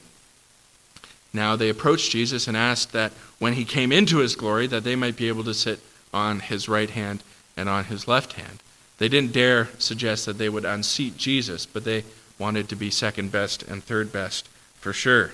Now 1.32 1.56
they 1.56 1.70
approached 1.70 2.10
Jesus 2.10 2.48
and 2.48 2.58
asked 2.58 2.94
that 2.94 3.12
when 3.38 3.54
he 3.54 3.64
came 3.64 3.92
into 3.92 4.18
his 4.18 4.36
glory 4.36 4.66
that 4.66 4.84
they 4.84 4.96
might 4.96 5.16
be 5.16 5.28
able 5.28 5.44
to 5.44 5.54
sit 5.54 5.80
on 6.12 6.40
his 6.40 6.68
right 6.68 6.90
hand 6.90 7.22
and 7.56 7.70
on 7.70 7.86
his 7.86 8.08
left 8.08 8.34
hand. 8.34 8.58
They 8.98 9.08
didn't 9.08 9.34
dare 9.34 9.70
suggest 9.78 10.26
that 10.26 10.40
they 10.40 10.50
would 10.50 10.66
unseat 10.66 11.16
Jesus, 11.16 11.68
but 11.68 11.84
they 11.84 12.06
wanted 12.40 12.70
to 12.70 12.76
be 12.76 12.90
second 12.90 13.32
best 13.32 13.62
and 13.62 13.84
third 13.84 14.12
best 14.12 14.50
for 14.80 14.94
sure. 14.94 15.34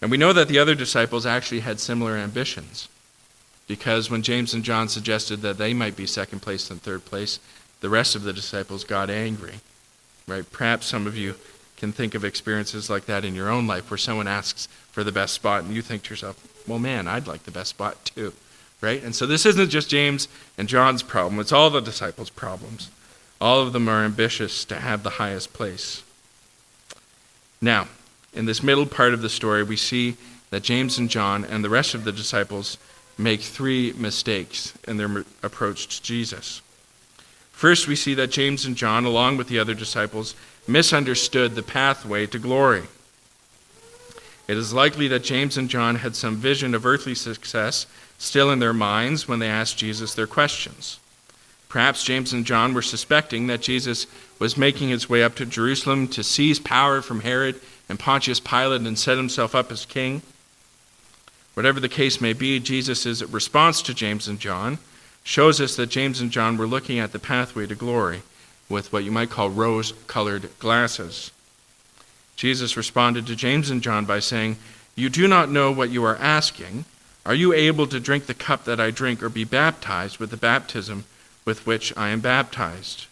And 0.00 0.10
we 0.10 0.16
know 0.16 0.32
that 0.32 0.48
the 0.48 0.58
other 0.58 0.74
disciples 0.74 1.26
actually 1.26 1.60
had 1.60 1.78
similar 1.78 2.16
ambitions. 2.16 2.88
Because 3.68 4.10
when 4.10 4.22
James 4.22 4.54
and 4.54 4.64
John 4.64 4.88
suggested 4.88 5.42
that 5.42 5.58
they 5.58 5.74
might 5.74 5.94
be 5.94 6.06
second 6.06 6.40
place 6.40 6.70
and 6.70 6.80
third 6.80 7.04
place, 7.04 7.38
the 7.80 7.90
rest 7.90 8.14
of 8.14 8.22
the 8.22 8.32
disciples 8.32 8.84
got 8.84 9.10
angry. 9.10 9.60
Right? 10.26 10.50
Perhaps 10.50 10.86
some 10.86 11.06
of 11.06 11.16
you 11.16 11.34
can 11.76 11.92
think 11.92 12.14
of 12.14 12.24
experiences 12.24 12.90
like 12.90 13.06
that 13.06 13.24
in 13.24 13.34
your 13.34 13.48
own 13.48 13.66
life 13.66 13.90
where 13.90 13.98
someone 13.98 14.28
asks 14.28 14.66
for 14.92 15.02
the 15.02 15.12
best 15.12 15.34
spot 15.34 15.64
and 15.64 15.74
you 15.74 15.82
think 15.82 16.02
to 16.02 16.10
yourself, 16.10 16.36
well, 16.68 16.78
man, 16.78 17.08
I'd 17.08 17.26
like 17.26 17.44
the 17.44 17.50
best 17.50 17.70
spot 17.70 18.04
too. 18.04 18.32
Right? 18.80 19.02
And 19.02 19.14
so 19.14 19.26
this 19.26 19.46
isn't 19.46 19.70
just 19.70 19.88
James 19.88 20.28
and 20.56 20.68
John's 20.68 21.02
problem, 21.02 21.40
it's 21.40 21.52
all 21.52 21.70
the 21.70 21.80
disciples' 21.80 22.30
problems. 22.30 22.90
All 23.40 23.60
of 23.60 23.72
them 23.72 23.88
are 23.88 24.04
ambitious 24.04 24.64
to 24.66 24.76
have 24.76 25.02
the 25.02 25.10
highest 25.10 25.52
place. 25.54 26.02
Now, 27.62 27.88
in 28.34 28.44
this 28.44 28.62
middle 28.62 28.86
part 28.86 29.14
of 29.14 29.22
the 29.22 29.28
story, 29.28 29.62
we 29.62 29.76
see 29.76 30.16
that 30.50 30.62
James 30.62 30.98
and 30.98 31.08
John 31.08 31.44
and 31.44 31.64
the 31.64 31.70
rest 31.70 31.94
of 31.94 32.04
the 32.04 32.12
disciples 32.12 32.76
make 33.16 33.40
three 33.40 33.92
mistakes 33.96 34.74
in 34.86 34.96
their 34.96 35.24
approach 35.42 35.88
to 35.88 36.02
Jesus. 36.02 36.60
First, 37.60 37.86
we 37.86 37.94
see 37.94 38.14
that 38.14 38.30
James 38.30 38.64
and 38.64 38.74
John, 38.74 39.04
along 39.04 39.36
with 39.36 39.48
the 39.48 39.58
other 39.58 39.74
disciples, 39.74 40.34
misunderstood 40.66 41.54
the 41.54 41.62
pathway 41.62 42.24
to 42.24 42.38
glory. 42.38 42.84
It 44.48 44.56
is 44.56 44.72
likely 44.72 45.08
that 45.08 45.24
James 45.24 45.58
and 45.58 45.68
John 45.68 45.96
had 45.96 46.16
some 46.16 46.36
vision 46.36 46.74
of 46.74 46.86
earthly 46.86 47.14
success 47.14 47.84
still 48.16 48.50
in 48.50 48.60
their 48.60 48.72
minds 48.72 49.28
when 49.28 49.40
they 49.40 49.48
asked 49.48 49.76
Jesus 49.76 50.14
their 50.14 50.26
questions. 50.26 51.00
Perhaps 51.68 52.02
James 52.02 52.32
and 52.32 52.46
John 52.46 52.72
were 52.72 52.80
suspecting 52.80 53.48
that 53.48 53.60
Jesus 53.60 54.06
was 54.38 54.56
making 54.56 54.88
his 54.88 55.10
way 55.10 55.22
up 55.22 55.34
to 55.34 55.44
Jerusalem 55.44 56.08
to 56.08 56.24
seize 56.24 56.58
power 56.58 57.02
from 57.02 57.20
Herod 57.20 57.60
and 57.90 58.00
Pontius 58.00 58.40
Pilate 58.40 58.86
and 58.86 58.98
set 58.98 59.18
himself 59.18 59.54
up 59.54 59.70
as 59.70 59.84
king. 59.84 60.22
Whatever 61.52 61.78
the 61.78 61.90
case 61.90 62.22
may 62.22 62.32
be, 62.32 62.58
Jesus' 62.58 63.22
response 63.22 63.82
to 63.82 63.92
James 63.92 64.28
and 64.28 64.40
John 64.40 64.78
shows 65.24 65.60
us 65.60 65.76
that 65.76 65.88
James 65.88 66.20
and 66.20 66.30
John 66.30 66.56
were 66.56 66.66
looking 66.66 66.98
at 66.98 67.12
the 67.12 67.18
pathway 67.18 67.66
to 67.66 67.74
glory 67.74 68.22
with 68.68 68.92
what 68.92 69.04
you 69.04 69.10
might 69.10 69.30
call 69.30 69.50
rose 69.50 69.92
colored 70.06 70.50
glasses. 70.58 71.30
Jesus 72.36 72.76
responded 72.76 73.26
to 73.26 73.36
James 73.36 73.68
and 73.68 73.82
John 73.82 74.06
by 74.06 74.20
saying, 74.20 74.56
You 74.96 75.10
do 75.10 75.28
not 75.28 75.50
know 75.50 75.70
what 75.70 75.90
you 75.90 76.04
are 76.04 76.16
asking. 76.16 76.84
Are 77.26 77.34
you 77.34 77.52
able 77.52 77.86
to 77.86 78.00
drink 78.00 78.26
the 78.26 78.34
cup 78.34 78.64
that 78.64 78.80
I 78.80 78.90
drink 78.90 79.22
or 79.22 79.28
be 79.28 79.44
baptized 79.44 80.18
with 80.18 80.30
the 80.30 80.36
baptism 80.36 81.04
with 81.44 81.66
which 81.66 81.94
I 81.96 82.08
am 82.08 82.20
baptized? 82.20 83.06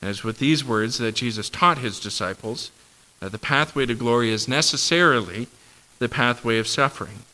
And 0.00 0.08
it's 0.08 0.22
with 0.22 0.38
these 0.38 0.64
words 0.64 0.98
that 0.98 1.16
Jesus 1.16 1.50
taught 1.50 1.78
his 1.78 1.98
disciples 1.98 2.70
that 3.18 3.32
the 3.32 3.38
pathway 3.38 3.86
to 3.86 3.94
glory 3.94 4.30
is 4.30 4.48
necessarily 4.48 5.48
the 5.98 6.08
pathway 6.08 6.58
of 6.58 6.66
suffering. 6.66 7.24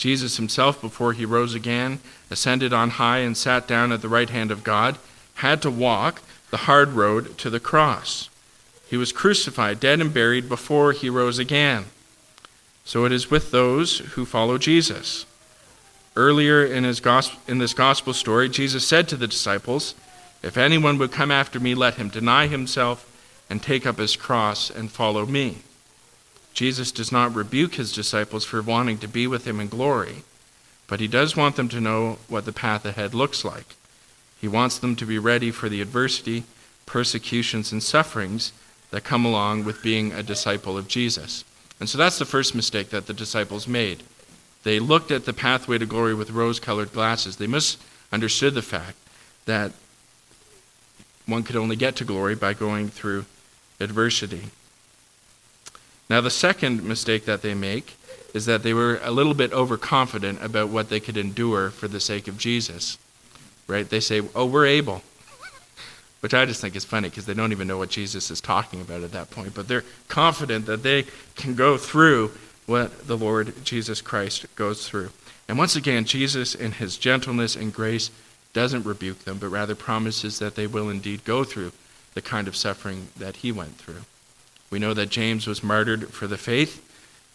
Jesus 0.00 0.38
himself, 0.38 0.80
before 0.80 1.12
he 1.12 1.26
rose 1.26 1.54
again, 1.54 2.00
ascended 2.30 2.72
on 2.72 2.90
high, 2.90 3.18
and 3.18 3.36
sat 3.36 3.68
down 3.68 3.92
at 3.92 4.00
the 4.00 4.08
right 4.08 4.30
hand 4.30 4.50
of 4.50 4.64
God, 4.64 4.96
had 5.34 5.60
to 5.60 5.70
walk 5.70 6.22
the 6.50 6.56
hard 6.56 6.92
road 6.92 7.36
to 7.36 7.50
the 7.50 7.60
cross. 7.60 8.30
He 8.88 8.96
was 8.96 9.12
crucified, 9.12 9.78
dead, 9.78 10.00
and 10.00 10.12
buried 10.12 10.48
before 10.48 10.92
he 10.92 11.10
rose 11.10 11.38
again. 11.38 11.84
So 12.82 13.04
it 13.04 13.12
is 13.12 13.30
with 13.30 13.50
those 13.50 13.98
who 13.98 14.24
follow 14.24 14.56
Jesus. 14.56 15.26
Earlier 16.16 16.64
in, 16.64 16.84
his 16.84 17.00
gospel, 17.00 17.38
in 17.46 17.58
this 17.58 17.74
gospel 17.74 18.14
story, 18.14 18.48
Jesus 18.48 18.86
said 18.86 19.06
to 19.08 19.18
the 19.18 19.28
disciples, 19.28 19.94
If 20.42 20.56
anyone 20.56 20.96
would 20.96 21.12
come 21.12 21.30
after 21.30 21.60
me, 21.60 21.74
let 21.74 21.96
him 21.96 22.08
deny 22.08 22.46
himself 22.46 23.06
and 23.50 23.62
take 23.62 23.84
up 23.84 23.98
his 23.98 24.16
cross 24.16 24.70
and 24.70 24.90
follow 24.90 25.26
me. 25.26 25.58
Jesus 26.52 26.92
does 26.92 27.12
not 27.12 27.34
rebuke 27.34 27.74
his 27.74 27.92
disciples 27.92 28.44
for 28.44 28.60
wanting 28.62 28.98
to 28.98 29.08
be 29.08 29.26
with 29.26 29.46
him 29.46 29.60
in 29.60 29.68
glory, 29.68 30.24
but 30.86 31.00
he 31.00 31.08
does 31.08 31.36
want 31.36 31.56
them 31.56 31.68
to 31.68 31.80
know 31.80 32.18
what 32.28 32.44
the 32.44 32.52
path 32.52 32.84
ahead 32.84 33.14
looks 33.14 33.44
like. 33.44 33.76
He 34.40 34.48
wants 34.48 34.78
them 34.78 34.96
to 34.96 35.06
be 35.06 35.18
ready 35.18 35.50
for 35.50 35.68
the 35.68 35.80
adversity, 35.80 36.44
persecutions, 36.86 37.72
and 37.72 37.82
sufferings 37.82 38.52
that 38.90 39.04
come 39.04 39.24
along 39.24 39.64
with 39.64 39.82
being 39.82 40.12
a 40.12 40.22
disciple 40.22 40.76
of 40.76 40.88
Jesus. 40.88 41.44
And 41.78 41.88
so 41.88 41.96
that's 41.96 42.18
the 42.18 42.24
first 42.24 42.54
mistake 42.54 42.90
that 42.90 43.06
the 43.06 43.14
disciples 43.14 43.68
made. 43.68 44.02
They 44.62 44.78
looked 44.78 45.10
at 45.10 45.24
the 45.24 45.32
pathway 45.32 45.78
to 45.78 45.86
glory 45.86 46.14
with 46.14 46.30
rose 46.30 46.60
colored 46.60 46.92
glasses. 46.92 47.36
They 47.36 47.46
misunderstood 47.46 48.54
the 48.54 48.62
fact 48.62 48.96
that 49.46 49.72
one 51.26 51.42
could 51.42 51.56
only 51.56 51.76
get 51.76 51.96
to 51.96 52.04
glory 52.04 52.34
by 52.34 52.52
going 52.52 52.88
through 52.88 53.24
adversity. 53.78 54.50
Now, 56.10 56.20
the 56.20 56.30
second 56.30 56.84
mistake 56.84 57.24
that 57.24 57.40
they 57.40 57.54
make 57.54 57.96
is 58.34 58.44
that 58.44 58.62
they 58.62 58.74
were 58.74 59.00
a 59.02 59.10
little 59.10 59.34
bit 59.34 59.52
overconfident 59.52 60.44
about 60.44 60.68
what 60.68 60.90
they 60.90 61.00
could 61.00 61.16
endure 61.16 61.70
for 61.70 61.88
the 61.88 62.00
sake 62.00 62.28
of 62.28 62.36
Jesus 62.36 62.98
right? 63.70 63.88
They 63.88 64.00
say, 64.00 64.22
oh, 64.34 64.44
we're 64.44 64.66
able. 64.66 65.02
Which 66.20 66.34
I 66.34 66.44
just 66.44 66.60
think 66.60 66.76
is 66.76 66.84
funny 66.84 67.08
because 67.08 67.24
they 67.24 67.34
don't 67.34 67.52
even 67.52 67.68
know 67.68 67.78
what 67.78 67.88
Jesus 67.88 68.30
is 68.30 68.40
talking 68.40 68.80
about 68.80 69.02
at 69.02 69.12
that 69.12 69.30
point. 69.30 69.54
But 69.54 69.68
they're 69.68 69.84
confident 70.08 70.66
that 70.66 70.82
they 70.82 71.04
can 71.36 71.54
go 71.54 71.78
through 71.78 72.32
what 72.66 73.06
the 73.06 73.16
Lord 73.16 73.64
Jesus 73.64 74.02
Christ 74.02 74.44
goes 74.56 74.88
through. 74.88 75.10
And 75.48 75.56
once 75.56 75.76
again, 75.76 76.04
Jesus, 76.04 76.54
in 76.54 76.72
his 76.72 76.98
gentleness 76.98 77.56
and 77.56 77.72
grace, 77.72 78.10
doesn't 78.52 78.84
rebuke 78.84 79.20
them, 79.20 79.38
but 79.38 79.48
rather 79.48 79.74
promises 79.74 80.38
that 80.40 80.56
they 80.56 80.66
will 80.66 80.90
indeed 80.90 81.24
go 81.24 81.44
through 81.44 81.72
the 82.14 82.22
kind 82.22 82.48
of 82.48 82.56
suffering 82.56 83.08
that 83.16 83.36
he 83.36 83.52
went 83.52 83.76
through. 83.76 84.02
We 84.70 84.78
know 84.78 84.94
that 84.94 85.10
James 85.10 85.46
was 85.46 85.62
martyred 85.62 86.08
for 86.08 86.26
the 86.26 86.38
faith, 86.38 86.82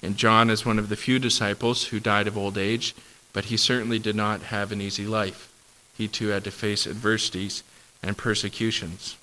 and 0.02 0.18
John 0.18 0.50
is 0.50 0.66
one 0.66 0.80
of 0.80 0.90
the 0.90 0.96
few 0.96 1.20
disciples 1.20 1.86
who 1.86 2.00
died 2.00 2.28
of 2.28 2.38
old 2.38 2.58
age, 2.58 2.96
but 3.34 3.46
he 3.46 3.58
certainly 3.58 4.00
did 4.00 4.16
not 4.16 4.44
have 4.44 4.72
an 4.72 4.82
easy 4.82 5.06
life 5.06 5.52
he 5.98 6.08
too 6.08 6.28
had 6.28 6.44
to 6.44 6.52
face 6.52 6.86
adversities 6.86 7.64
and 8.04 8.18
persecutions. 8.18 9.18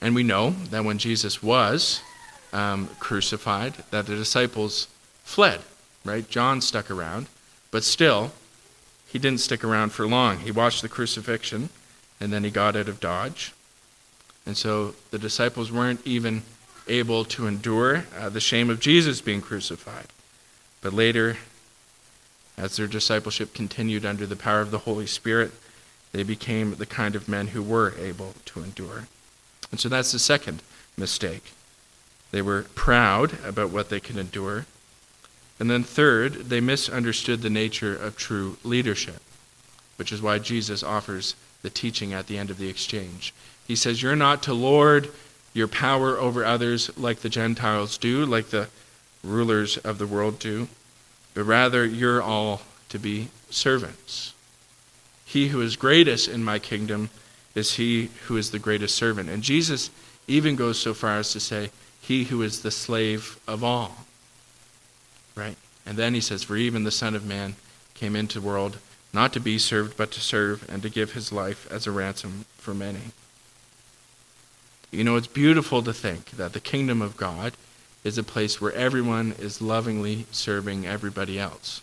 And 0.00 0.14
we 0.14 0.22
know 0.22 0.50
that 0.70 0.84
when 0.84 0.98
Jesus 0.98 1.42
was 1.42 2.00
um, 2.52 2.88
crucified, 3.00 3.74
that 3.90 4.06
the 4.06 4.14
disciples 4.14 4.86
fled, 5.24 5.60
right? 6.04 6.28
John 6.28 6.60
stuck 6.60 6.90
around, 6.90 7.26
but 7.70 7.82
still, 7.82 8.30
he 9.06 9.18
didn't 9.18 9.40
stick 9.40 9.64
around 9.64 9.90
for 9.90 10.06
long. 10.06 10.38
He 10.38 10.52
watched 10.52 10.82
the 10.82 10.88
crucifixion, 10.88 11.70
and 12.20 12.32
then 12.32 12.44
he 12.44 12.50
got 12.50 12.76
out 12.76 12.88
of 12.88 13.00
Dodge. 13.00 13.52
And 14.48 14.56
so 14.56 14.94
the 15.10 15.18
disciples 15.18 15.70
weren't 15.70 16.00
even 16.06 16.42
able 16.88 17.26
to 17.26 17.46
endure 17.46 18.06
uh, 18.18 18.30
the 18.30 18.40
shame 18.40 18.70
of 18.70 18.80
Jesus 18.80 19.20
being 19.20 19.42
crucified. 19.42 20.06
But 20.80 20.94
later, 20.94 21.36
as 22.56 22.74
their 22.74 22.86
discipleship 22.86 23.52
continued 23.52 24.06
under 24.06 24.26
the 24.26 24.36
power 24.36 24.62
of 24.62 24.70
the 24.70 24.78
Holy 24.78 25.06
Spirit, 25.06 25.52
they 26.12 26.22
became 26.22 26.76
the 26.76 26.86
kind 26.86 27.14
of 27.14 27.28
men 27.28 27.48
who 27.48 27.62
were 27.62 27.92
able 27.98 28.32
to 28.46 28.62
endure. 28.62 29.06
And 29.70 29.78
so 29.78 29.90
that's 29.90 30.12
the 30.12 30.18
second 30.18 30.62
mistake. 30.96 31.52
They 32.30 32.40
were 32.40 32.64
proud 32.74 33.44
about 33.44 33.68
what 33.68 33.90
they 33.90 34.00
could 34.00 34.16
endure. 34.16 34.64
And 35.60 35.70
then, 35.70 35.84
third, 35.84 36.48
they 36.48 36.60
misunderstood 36.60 37.42
the 37.42 37.50
nature 37.50 37.94
of 37.94 38.16
true 38.16 38.56
leadership, 38.64 39.20
which 39.96 40.10
is 40.10 40.22
why 40.22 40.38
Jesus 40.38 40.82
offers 40.82 41.34
the 41.60 41.68
teaching 41.68 42.14
at 42.14 42.28
the 42.28 42.38
end 42.38 42.48
of 42.48 42.56
the 42.56 42.70
exchange. 42.70 43.34
He 43.68 43.76
says, 43.76 44.02
You're 44.02 44.16
not 44.16 44.42
to 44.44 44.54
lord 44.54 45.12
your 45.54 45.68
power 45.68 46.18
over 46.18 46.44
others 46.44 46.90
like 46.98 47.20
the 47.20 47.28
Gentiles 47.28 47.96
do, 47.98 48.26
like 48.26 48.48
the 48.48 48.68
rulers 49.22 49.76
of 49.78 49.98
the 49.98 50.06
world 50.06 50.40
do 50.40 50.68
but 51.38 51.44
rather 51.44 51.86
you're 51.86 52.20
all 52.20 52.62
to 52.88 52.98
be 52.98 53.28
servants. 53.48 54.34
He 55.24 55.46
who 55.46 55.60
is 55.60 55.76
greatest 55.76 56.26
in 56.26 56.42
my 56.42 56.58
kingdom 56.58 57.10
is 57.54 57.74
he 57.74 58.10
who 58.26 58.36
is 58.36 58.50
the 58.50 58.58
greatest 58.58 58.96
servant. 58.96 59.28
And 59.28 59.40
Jesus 59.40 59.90
even 60.26 60.56
goes 60.56 60.80
so 60.80 60.94
far 60.94 61.18
as 61.18 61.30
to 61.34 61.38
say, 61.38 61.70
He 62.00 62.24
who 62.24 62.42
is 62.42 62.62
the 62.62 62.72
slave 62.72 63.38
of 63.46 63.62
all. 63.62 63.98
Right? 65.36 65.56
And 65.86 65.96
then 65.96 66.12
he 66.12 66.20
says, 66.20 66.42
For 66.42 66.56
even 66.56 66.82
the 66.82 66.90
Son 66.90 67.14
of 67.14 67.24
Man 67.24 67.54
came 67.94 68.16
into 68.16 68.40
the 68.40 68.46
world 68.46 68.78
not 69.12 69.32
to 69.34 69.40
be 69.40 69.58
served, 69.58 69.96
but 69.96 70.10
to 70.10 70.20
serve, 70.20 70.68
and 70.68 70.82
to 70.82 70.90
give 70.90 71.12
his 71.12 71.30
life 71.30 71.70
as 71.70 71.86
a 71.86 71.92
ransom 71.92 72.46
for 72.56 72.74
many. 72.74 73.12
You 74.90 75.04
know, 75.04 75.16
it's 75.16 75.26
beautiful 75.26 75.82
to 75.82 75.92
think 75.92 76.30
that 76.30 76.52
the 76.52 76.60
kingdom 76.60 77.02
of 77.02 77.16
God 77.16 77.52
is 78.04 78.16
a 78.16 78.22
place 78.22 78.60
where 78.60 78.72
everyone 78.72 79.34
is 79.38 79.60
lovingly 79.60 80.26
serving 80.30 80.86
everybody 80.86 81.38
else. 81.38 81.82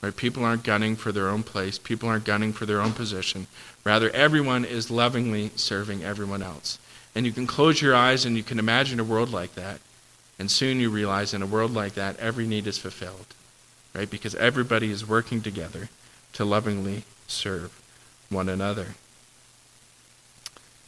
Right? 0.00 0.14
People 0.14 0.44
aren't 0.44 0.62
gunning 0.62 0.96
for 0.96 1.12
their 1.12 1.28
own 1.28 1.42
place, 1.42 1.78
people 1.78 2.08
aren't 2.08 2.24
gunning 2.24 2.52
for 2.52 2.66
their 2.66 2.80
own 2.80 2.92
position. 2.92 3.46
Rather, 3.84 4.10
everyone 4.10 4.64
is 4.64 4.90
lovingly 4.90 5.50
serving 5.56 6.04
everyone 6.04 6.42
else. 6.42 6.78
And 7.14 7.26
you 7.26 7.32
can 7.32 7.46
close 7.46 7.82
your 7.82 7.94
eyes 7.94 8.24
and 8.24 8.36
you 8.36 8.42
can 8.42 8.58
imagine 8.58 9.00
a 9.00 9.04
world 9.04 9.30
like 9.30 9.54
that. 9.54 9.80
And 10.38 10.50
soon 10.50 10.80
you 10.80 10.90
realize 10.90 11.34
in 11.34 11.42
a 11.42 11.46
world 11.46 11.72
like 11.72 11.94
that, 11.94 12.18
every 12.18 12.46
need 12.46 12.66
is 12.66 12.78
fulfilled. 12.78 13.26
Right? 13.94 14.10
Because 14.10 14.34
everybody 14.36 14.90
is 14.90 15.08
working 15.08 15.40
together 15.40 15.88
to 16.34 16.44
lovingly 16.44 17.04
serve 17.26 17.78
one 18.30 18.48
another. 18.48 18.94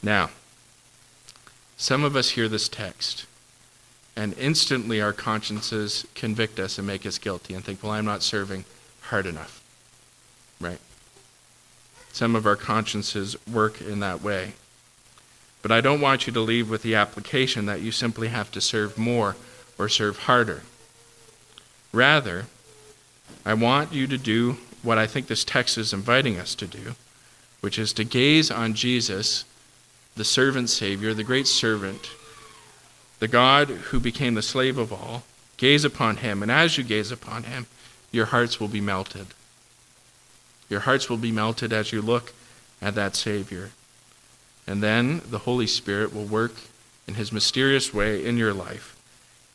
Now, 0.03 0.31
some 1.77 2.05
of 2.05 2.17
us 2.17 2.31
hear 2.31 2.49
this 2.49 2.69
text, 2.69 3.27
and 4.17 4.37
instantly 4.39 5.01
our 5.01 5.13
consciences 5.13 6.07
convict 6.15 6.59
us 6.61 6.79
and 6.79 6.87
make 6.87 7.05
us 7.05 7.19
guilty 7.19 7.55
and 7.55 7.65
think, 7.65 7.83
well, 7.83 7.93
I'm 7.93 8.05
not 8.05 8.23
serving 8.23 8.65
hard 9.03 9.27
enough. 9.27 9.63
Right? 10.61 10.79
Some 12.13 12.37
of 12.37 12.47
our 12.47 12.57
consciences 12.57 13.37
work 13.47 13.81
in 13.81 14.01
that 14.01 14.23
way. 14.23 14.53
But 15.63 15.73
I 15.73 15.81
don't 15.81 16.01
want 16.01 16.27
you 16.27 16.33
to 16.35 16.41
leave 16.41 16.71
with 16.71 16.83
the 16.83 16.95
application 16.95 17.67
that 17.67 17.81
you 17.81 17.91
simply 17.91 18.29
have 18.29 18.53
to 18.53 18.61
serve 18.61 18.99
more 18.99 19.35
or 19.79 19.89
serve 19.89 20.19
harder. 20.19 20.63
Rather, 21.93 22.47
I 23.45 23.55
want 23.55 23.93
you 23.93 24.07
to 24.07 24.19
do 24.19 24.59
what 24.83 24.99
I 24.99 25.07
think 25.07 25.27
this 25.27 25.45
text 25.45 25.79
is 25.79 25.93
inviting 25.93 26.39
us 26.39 26.55
to 26.57 26.67
do, 26.67 26.95
which 27.63 27.79
is 27.79 27.93
to 27.95 28.05
gaze 28.05 28.51
on 28.51 28.75
Jesus, 28.75 29.45
the 30.17 30.25
servant 30.25 30.71
Savior, 30.71 31.15
the 31.15 31.25
great 31.25 31.47
servant, 31.47 32.11
the 33.19 33.29
God 33.29 33.69
who 33.69 34.01
became 34.01 34.35
the 34.35 34.43
slave 34.43 34.79
of 34.79 34.93
all. 34.93 35.25
Gaze 35.57 35.85
upon 35.85 36.17
him, 36.17 36.43
and 36.43 36.51
as 36.51 36.77
you 36.77 36.85
gaze 36.85 37.13
upon 37.13 37.45
him, 37.45 37.67
your 38.11 38.27
hearts 38.27 38.59
will 38.59 38.69
be 38.69 38.81
melted. 38.81 39.29
Your 40.69 40.81
hearts 40.81 41.09
will 41.09 41.17
be 41.17 41.33
melted 41.33 41.73
as 41.73 41.93
you 41.93 42.03
look 42.03 42.33
at 42.83 42.95
that 42.97 43.15
Savior. 43.15 43.71
And 44.67 44.83
then 44.83 45.23
the 45.29 45.41
Holy 45.41 45.67
Spirit 45.67 46.15
will 46.15 46.25
work 46.25 46.55
in 47.07 47.15
his 47.15 47.33
mysterious 47.33 47.95
way 47.95 48.25
in 48.25 48.37
your 48.37 48.53
life, 48.53 48.97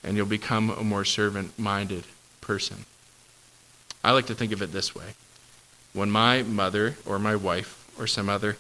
and 0.04 0.16
you'll 0.16 0.26
become 0.26 0.70
a 0.70 0.84
more 0.84 1.06
servant 1.06 1.58
minded 1.58 2.06
person. 2.42 2.86
I 4.04 4.12
like 4.12 4.28
to 4.28 4.36
think 4.36 4.52
of 4.52 4.62
it 4.62 4.72
this 4.72 4.96
way 4.96 5.16
when 5.94 6.10
my 6.10 6.44
mother 6.44 6.96
or 7.06 7.20
my 7.20 7.36
wife 7.36 7.92
or 7.98 8.08
some 8.08 8.30
other 8.30 8.58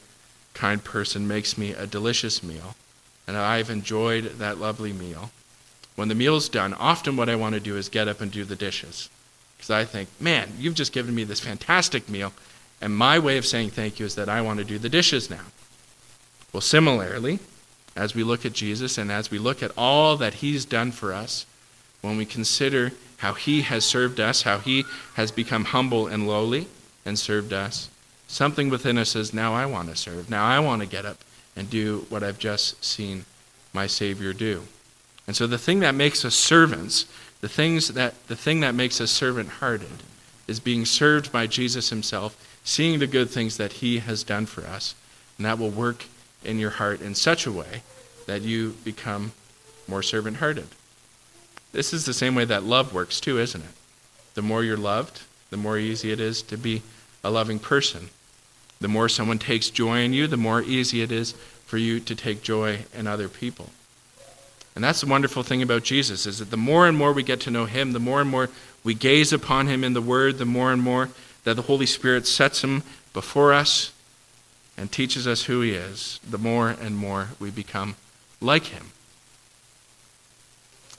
kind 0.60 0.84
person 0.84 1.26
makes 1.26 1.58
me 1.58 1.72
a 1.72 1.88
delicious 1.88 2.43
meal, 2.43 2.76
and 3.26 3.38
I've 3.38 3.69
enjoyed 3.69 4.26
that 4.39 4.58
lovely 4.58 4.91
meal, 4.91 5.32
when 5.95 6.10
the 6.10 6.15
meal's 6.15 6.50
done, 6.50 6.74
often 6.74 7.15
what 7.15 7.30
I 7.30 7.38
want 7.38 7.56
to 7.56 7.62
do 7.62 7.78
is 7.78 7.88
get 7.88 8.10
up 8.10 8.19
and 8.19 8.30
do 8.30 8.43
the 8.43 8.58
dishes. 8.58 9.10
Because 9.56 9.69
I 9.69 9.86
think, 9.86 10.10
man, 10.19 10.52
you've 10.60 10.76
just 10.76 10.91
given 10.91 11.15
me 11.15 11.24
this 11.24 11.39
fantastic 11.39 12.10
meal, 12.10 12.34
and 12.82 12.93
my 12.93 13.19
way 13.19 13.38
of 13.38 13.45
saying 13.45 13.69
thank 13.69 14.00
you 14.00 14.06
is 14.06 14.15
that 14.15 14.28
I 14.28 14.41
want 14.41 14.60
to 14.60 14.65
do 14.65 14.78
the 14.78 14.89
dishes 14.89 15.30
now. 15.30 15.45
Well, 16.52 16.62
similarly, 16.62 17.39
as 17.95 18.13
we 18.13 18.24
look 18.24 18.45
at 18.45 18.52
Jesus 18.52 18.98
and 18.98 19.10
as 19.10 19.32
we 19.32 19.39
look 19.39 19.63
at 19.63 19.72
all 19.78 20.17
that 20.17 20.36
he's 20.36 20.65
done 20.65 20.91
for 20.91 21.13
us, 21.13 21.45
when 22.02 22.17
we 22.17 22.26
consider 22.26 22.91
how 23.17 23.34
he 23.34 23.62
has 23.62 23.86
served 23.86 24.19
us, 24.19 24.41
how 24.41 24.60
he 24.60 24.84
has 25.13 25.32
become 25.32 25.65
humble 25.65 26.08
and 26.08 26.28
lowly 26.28 26.67
and 27.06 27.17
served 27.17 27.54
us, 27.54 27.89
something 28.30 28.70
within 28.70 28.98
us 28.98 29.10
says, 29.10 29.34
Now 29.34 29.54
I 29.54 29.65
want 29.65 29.89
to 29.89 29.96
serve. 29.96 30.30
Now 30.30 30.46
I 30.46 30.60
want 30.60 30.82
to 30.82 30.88
get 30.88 31.06
up 31.06 31.18
and 31.56 31.70
do 31.70 32.06
what 32.08 32.24
I've 32.24 32.39
just 32.39 32.84
seen 32.86 33.26
my 33.74 33.88
Savior 33.88 34.32
do. 34.32 34.63
And 35.28 35.36
so 35.36 35.46
the 35.46 35.58
thing 35.58 35.82
that 35.82 35.94
makes 35.94 36.24
us 36.24 36.36
servants, 36.36 37.06
the, 37.42 37.50
things 37.50 37.89
that, 37.89 38.28
the 38.28 38.36
thing 38.36 38.62
that 38.62 38.74
makes 38.74 39.02
us 39.02 39.12
servant 39.12 39.50
hearted, 39.50 40.04
is 40.48 40.60
being 40.60 40.86
served 40.86 41.32
by 41.32 41.46
Jesus 41.46 41.89
himself, 41.89 42.60
seeing 42.63 43.00
the 43.00 43.08
good 43.08 43.30
things 43.30 43.58
that 43.58 43.74
he 43.74 44.00
has 44.00 44.24
done 44.24 44.46
for 44.46 44.65
us. 44.65 44.96
And 45.38 45.46
that 45.46 45.60
will 45.60 45.70
work 45.70 46.06
in 46.44 46.58
your 46.58 46.72
heart 46.72 47.02
in 47.02 47.15
such 47.15 47.46
a 47.46 47.52
way 47.52 47.84
that 48.26 48.42
you 48.42 48.76
become 48.84 49.34
more 49.88 50.02
servant 50.02 50.38
hearted. 50.38 50.68
This 51.72 51.94
is 51.94 52.06
the 52.06 52.13
same 52.13 52.36
way 52.36 52.46
that 52.46 52.63
love 52.63 52.94
works, 52.94 53.20
too, 53.20 53.39
isn't 53.39 53.62
it? 53.62 53.76
The 54.34 54.42
more 54.42 54.63
you're 54.63 54.78
loved, 54.78 55.22
the 55.50 55.58
more 55.58 55.78
easy 55.78 56.12
it 56.12 56.20
is 56.20 56.42
to 56.44 56.58
be 56.58 56.82
a 57.24 57.30
loving 57.30 57.60
person. 57.60 58.10
The 58.82 58.88
more 58.88 59.10
someone 59.10 59.39
takes 59.39 59.70
joy 59.70 60.00
in 60.00 60.13
you, 60.13 60.28
the 60.28 60.38
more 60.38 60.62
easy 60.62 61.02
it 61.02 61.12
is 61.12 61.34
for 61.65 61.78
you 61.78 62.00
to 62.00 62.15
take 62.15 62.42
joy 62.42 62.86
in 62.94 63.08
other 63.08 63.28
people. 63.28 63.70
And 64.76 64.84
that's 64.84 65.02
the 65.02 65.08
wonderful 65.08 65.44
thing 65.44 65.62
about 65.62 65.84
Jesus 65.84 66.26
is 66.26 66.39
that 66.39 66.52
the 66.52 66.58
more 66.58 66.88
and 66.88 66.98
more 66.98 67.12
we 67.12 67.24
get 67.24 67.42
to 67.42 67.52
know 67.52 67.65
him, 67.65 67.92
the 67.92 68.00
more 68.00 68.22
and 68.22 68.30
more 68.30 68.50
we 68.84 68.94
gaze 68.94 69.34
upon 69.34 69.68
him 69.68 69.84
in 69.84 69.94
the 69.94 70.02
word, 70.02 70.38
the 70.38 70.46
more 70.46 70.72
and 70.72 70.82
more 70.82 71.10
that 71.44 71.56
the 71.56 71.63
Holy 71.63 71.86
Spirit 71.86 72.26
sets 72.26 72.63
him 72.63 72.84
before 73.13 73.54
us 73.54 73.92
and 74.78 74.92
teaches 74.92 75.28
us 75.28 75.44
who 75.44 75.60
he 75.62 75.72
is, 75.72 76.20
the 76.28 76.38
more 76.38 76.70
and 76.70 76.96
more 76.96 77.30
we 77.39 77.52
become 77.52 77.96
like 78.39 78.68
him. 78.68 78.92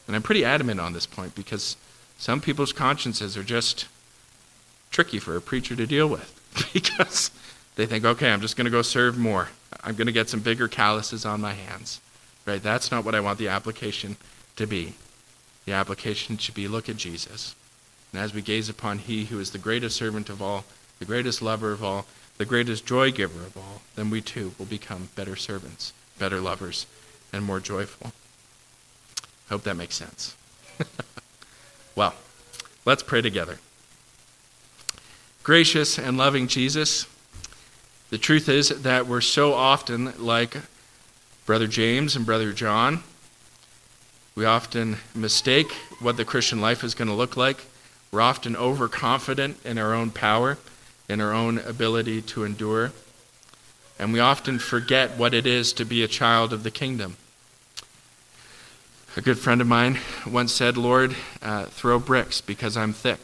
And 0.06 0.14
I'm 0.14 0.22
pretty 0.22 0.44
adamant 0.44 0.80
on 0.80 0.92
this 0.92 1.06
point 1.06 1.34
because 1.34 1.76
some 2.18 2.40
people's 2.40 2.72
consciences 2.72 3.36
are 3.36 3.44
just 3.44 3.86
tricky 4.90 5.18
for 5.18 5.36
a 5.36 5.40
preacher 5.40 5.74
to 5.76 5.86
deal 5.86 6.08
with 6.08 6.38
because 6.72 7.30
they 7.80 7.86
think, 7.86 8.04
okay, 8.04 8.30
I'm 8.30 8.42
just 8.42 8.58
going 8.58 8.66
to 8.66 8.70
go 8.70 8.82
serve 8.82 9.16
more. 9.16 9.48
I'm 9.82 9.94
going 9.94 10.06
to 10.06 10.12
get 10.12 10.28
some 10.28 10.40
bigger 10.40 10.68
calluses 10.68 11.24
on 11.24 11.40
my 11.40 11.54
hands. 11.54 12.02
Right? 12.44 12.62
That's 12.62 12.90
not 12.90 13.06
what 13.06 13.14
I 13.14 13.20
want 13.20 13.38
the 13.38 13.48
application 13.48 14.18
to 14.56 14.66
be. 14.66 14.92
The 15.64 15.72
application 15.72 16.36
should 16.36 16.54
be 16.54 16.68
look 16.68 16.90
at 16.90 16.98
Jesus. 16.98 17.54
And 18.12 18.20
as 18.20 18.34
we 18.34 18.42
gaze 18.42 18.68
upon 18.68 18.98
he 18.98 19.24
who 19.24 19.40
is 19.40 19.52
the 19.52 19.58
greatest 19.58 19.96
servant 19.96 20.28
of 20.28 20.42
all, 20.42 20.66
the 20.98 21.06
greatest 21.06 21.40
lover 21.40 21.72
of 21.72 21.82
all, 21.82 22.04
the 22.36 22.44
greatest 22.44 22.84
joy 22.84 23.12
giver 23.12 23.40
of 23.40 23.56
all, 23.56 23.80
then 23.96 24.10
we 24.10 24.20
too 24.20 24.52
will 24.58 24.66
become 24.66 25.08
better 25.14 25.34
servants, 25.34 25.94
better 26.18 26.38
lovers, 26.38 26.84
and 27.32 27.42
more 27.42 27.60
joyful. 27.60 28.12
Hope 29.48 29.62
that 29.62 29.78
makes 29.78 29.94
sense. 29.94 30.36
well, 31.94 32.14
let's 32.84 33.02
pray 33.02 33.22
together. 33.22 33.58
Gracious 35.42 35.98
and 35.98 36.18
loving 36.18 36.46
Jesus, 36.46 37.06
the 38.10 38.18
truth 38.18 38.48
is 38.48 38.68
that 38.68 39.06
we're 39.06 39.20
so 39.20 39.54
often 39.54 40.12
like 40.18 40.56
Brother 41.46 41.66
James 41.66 42.16
and 42.16 42.26
Brother 42.26 42.52
John. 42.52 43.02
We 44.34 44.44
often 44.44 44.96
mistake 45.14 45.72
what 46.00 46.16
the 46.16 46.24
Christian 46.24 46.60
life 46.60 46.84
is 46.84 46.94
going 46.94 47.08
to 47.08 47.14
look 47.14 47.36
like. 47.36 47.64
We're 48.12 48.20
often 48.20 48.56
overconfident 48.56 49.64
in 49.64 49.78
our 49.78 49.94
own 49.94 50.10
power, 50.10 50.58
in 51.08 51.20
our 51.20 51.32
own 51.32 51.58
ability 51.58 52.22
to 52.22 52.44
endure. 52.44 52.92
And 53.98 54.12
we 54.12 54.18
often 54.18 54.58
forget 54.58 55.16
what 55.16 55.32
it 55.32 55.46
is 55.46 55.72
to 55.74 55.84
be 55.84 56.02
a 56.02 56.08
child 56.08 56.52
of 56.52 56.62
the 56.62 56.70
kingdom. 56.70 57.16
A 59.16 59.20
good 59.20 59.38
friend 59.38 59.60
of 59.60 59.66
mine 59.66 59.98
once 60.26 60.52
said, 60.52 60.76
Lord, 60.76 61.14
uh, 61.42 61.66
throw 61.66 61.98
bricks 61.98 62.40
because 62.40 62.76
I'm 62.76 62.92
thick. 62.92 63.20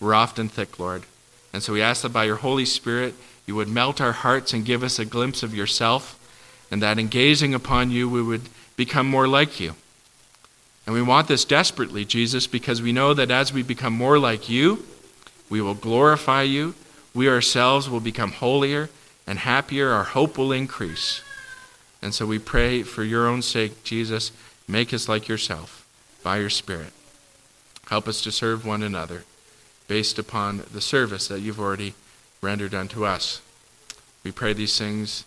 We're 0.00 0.14
often 0.14 0.48
thick, 0.48 0.78
Lord. 0.78 1.04
And 1.52 1.62
so 1.62 1.72
we 1.72 1.82
ask 1.82 2.02
that 2.02 2.12
by 2.12 2.24
your 2.24 2.36
Holy 2.36 2.64
Spirit, 2.64 3.14
you 3.46 3.54
would 3.54 3.68
melt 3.68 4.00
our 4.00 4.12
hearts 4.12 4.52
and 4.52 4.64
give 4.64 4.82
us 4.82 4.98
a 4.98 5.04
glimpse 5.04 5.42
of 5.42 5.54
yourself, 5.54 6.18
and 6.70 6.82
that 6.82 6.98
in 6.98 7.08
gazing 7.08 7.54
upon 7.54 7.90
you, 7.90 8.08
we 8.08 8.22
would 8.22 8.48
become 8.76 9.06
more 9.06 9.28
like 9.28 9.60
you. 9.60 9.74
And 10.86 10.94
we 10.94 11.02
want 11.02 11.28
this 11.28 11.44
desperately, 11.44 12.04
Jesus, 12.04 12.46
because 12.46 12.82
we 12.82 12.92
know 12.92 13.14
that 13.14 13.30
as 13.30 13.52
we 13.52 13.62
become 13.62 13.92
more 13.92 14.18
like 14.18 14.48
you, 14.48 14.84
we 15.48 15.60
will 15.60 15.74
glorify 15.74 16.42
you. 16.42 16.74
We 17.14 17.28
ourselves 17.28 17.88
will 17.88 18.00
become 18.00 18.32
holier 18.32 18.90
and 19.26 19.38
happier. 19.38 19.90
Our 19.90 20.04
hope 20.04 20.38
will 20.38 20.50
increase. 20.50 21.22
And 22.00 22.12
so 22.12 22.26
we 22.26 22.38
pray 22.38 22.82
for 22.82 23.04
your 23.04 23.28
own 23.28 23.42
sake, 23.42 23.84
Jesus 23.84 24.32
Make 24.68 24.94
us 24.94 25.08
like 25.08 25.28
yourself 25.28 25.86
by 26.22 26.38
your 26.38 26.50
Spirit. 26.50 26.92
Help 27.88 28.06
us 28.06 28.22
to 28.22 28.32
serve 28.32 28.64
one 28.64 28.82
another 28.82 29.24
based 29.88 30.18
upon 30.18 30.62
the 30.72 30.80
service 30.80 31.28
that 31.28 31.40
you've 31.40 31.60
already 31.60 31.94
rendered 32.42 32.74
unto 32.74 33.04
us. 33.04 33.40
We 34.24 34.32
pray 34.32 34.52
these 34.52 34.76
things 34.76 35.24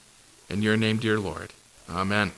in 0.49 0.61
your 0.61 0.75
name, 0.75 0.97
dear 0.97 1.17
Lord. 1.17 1.53
Amen. 1.89 2.33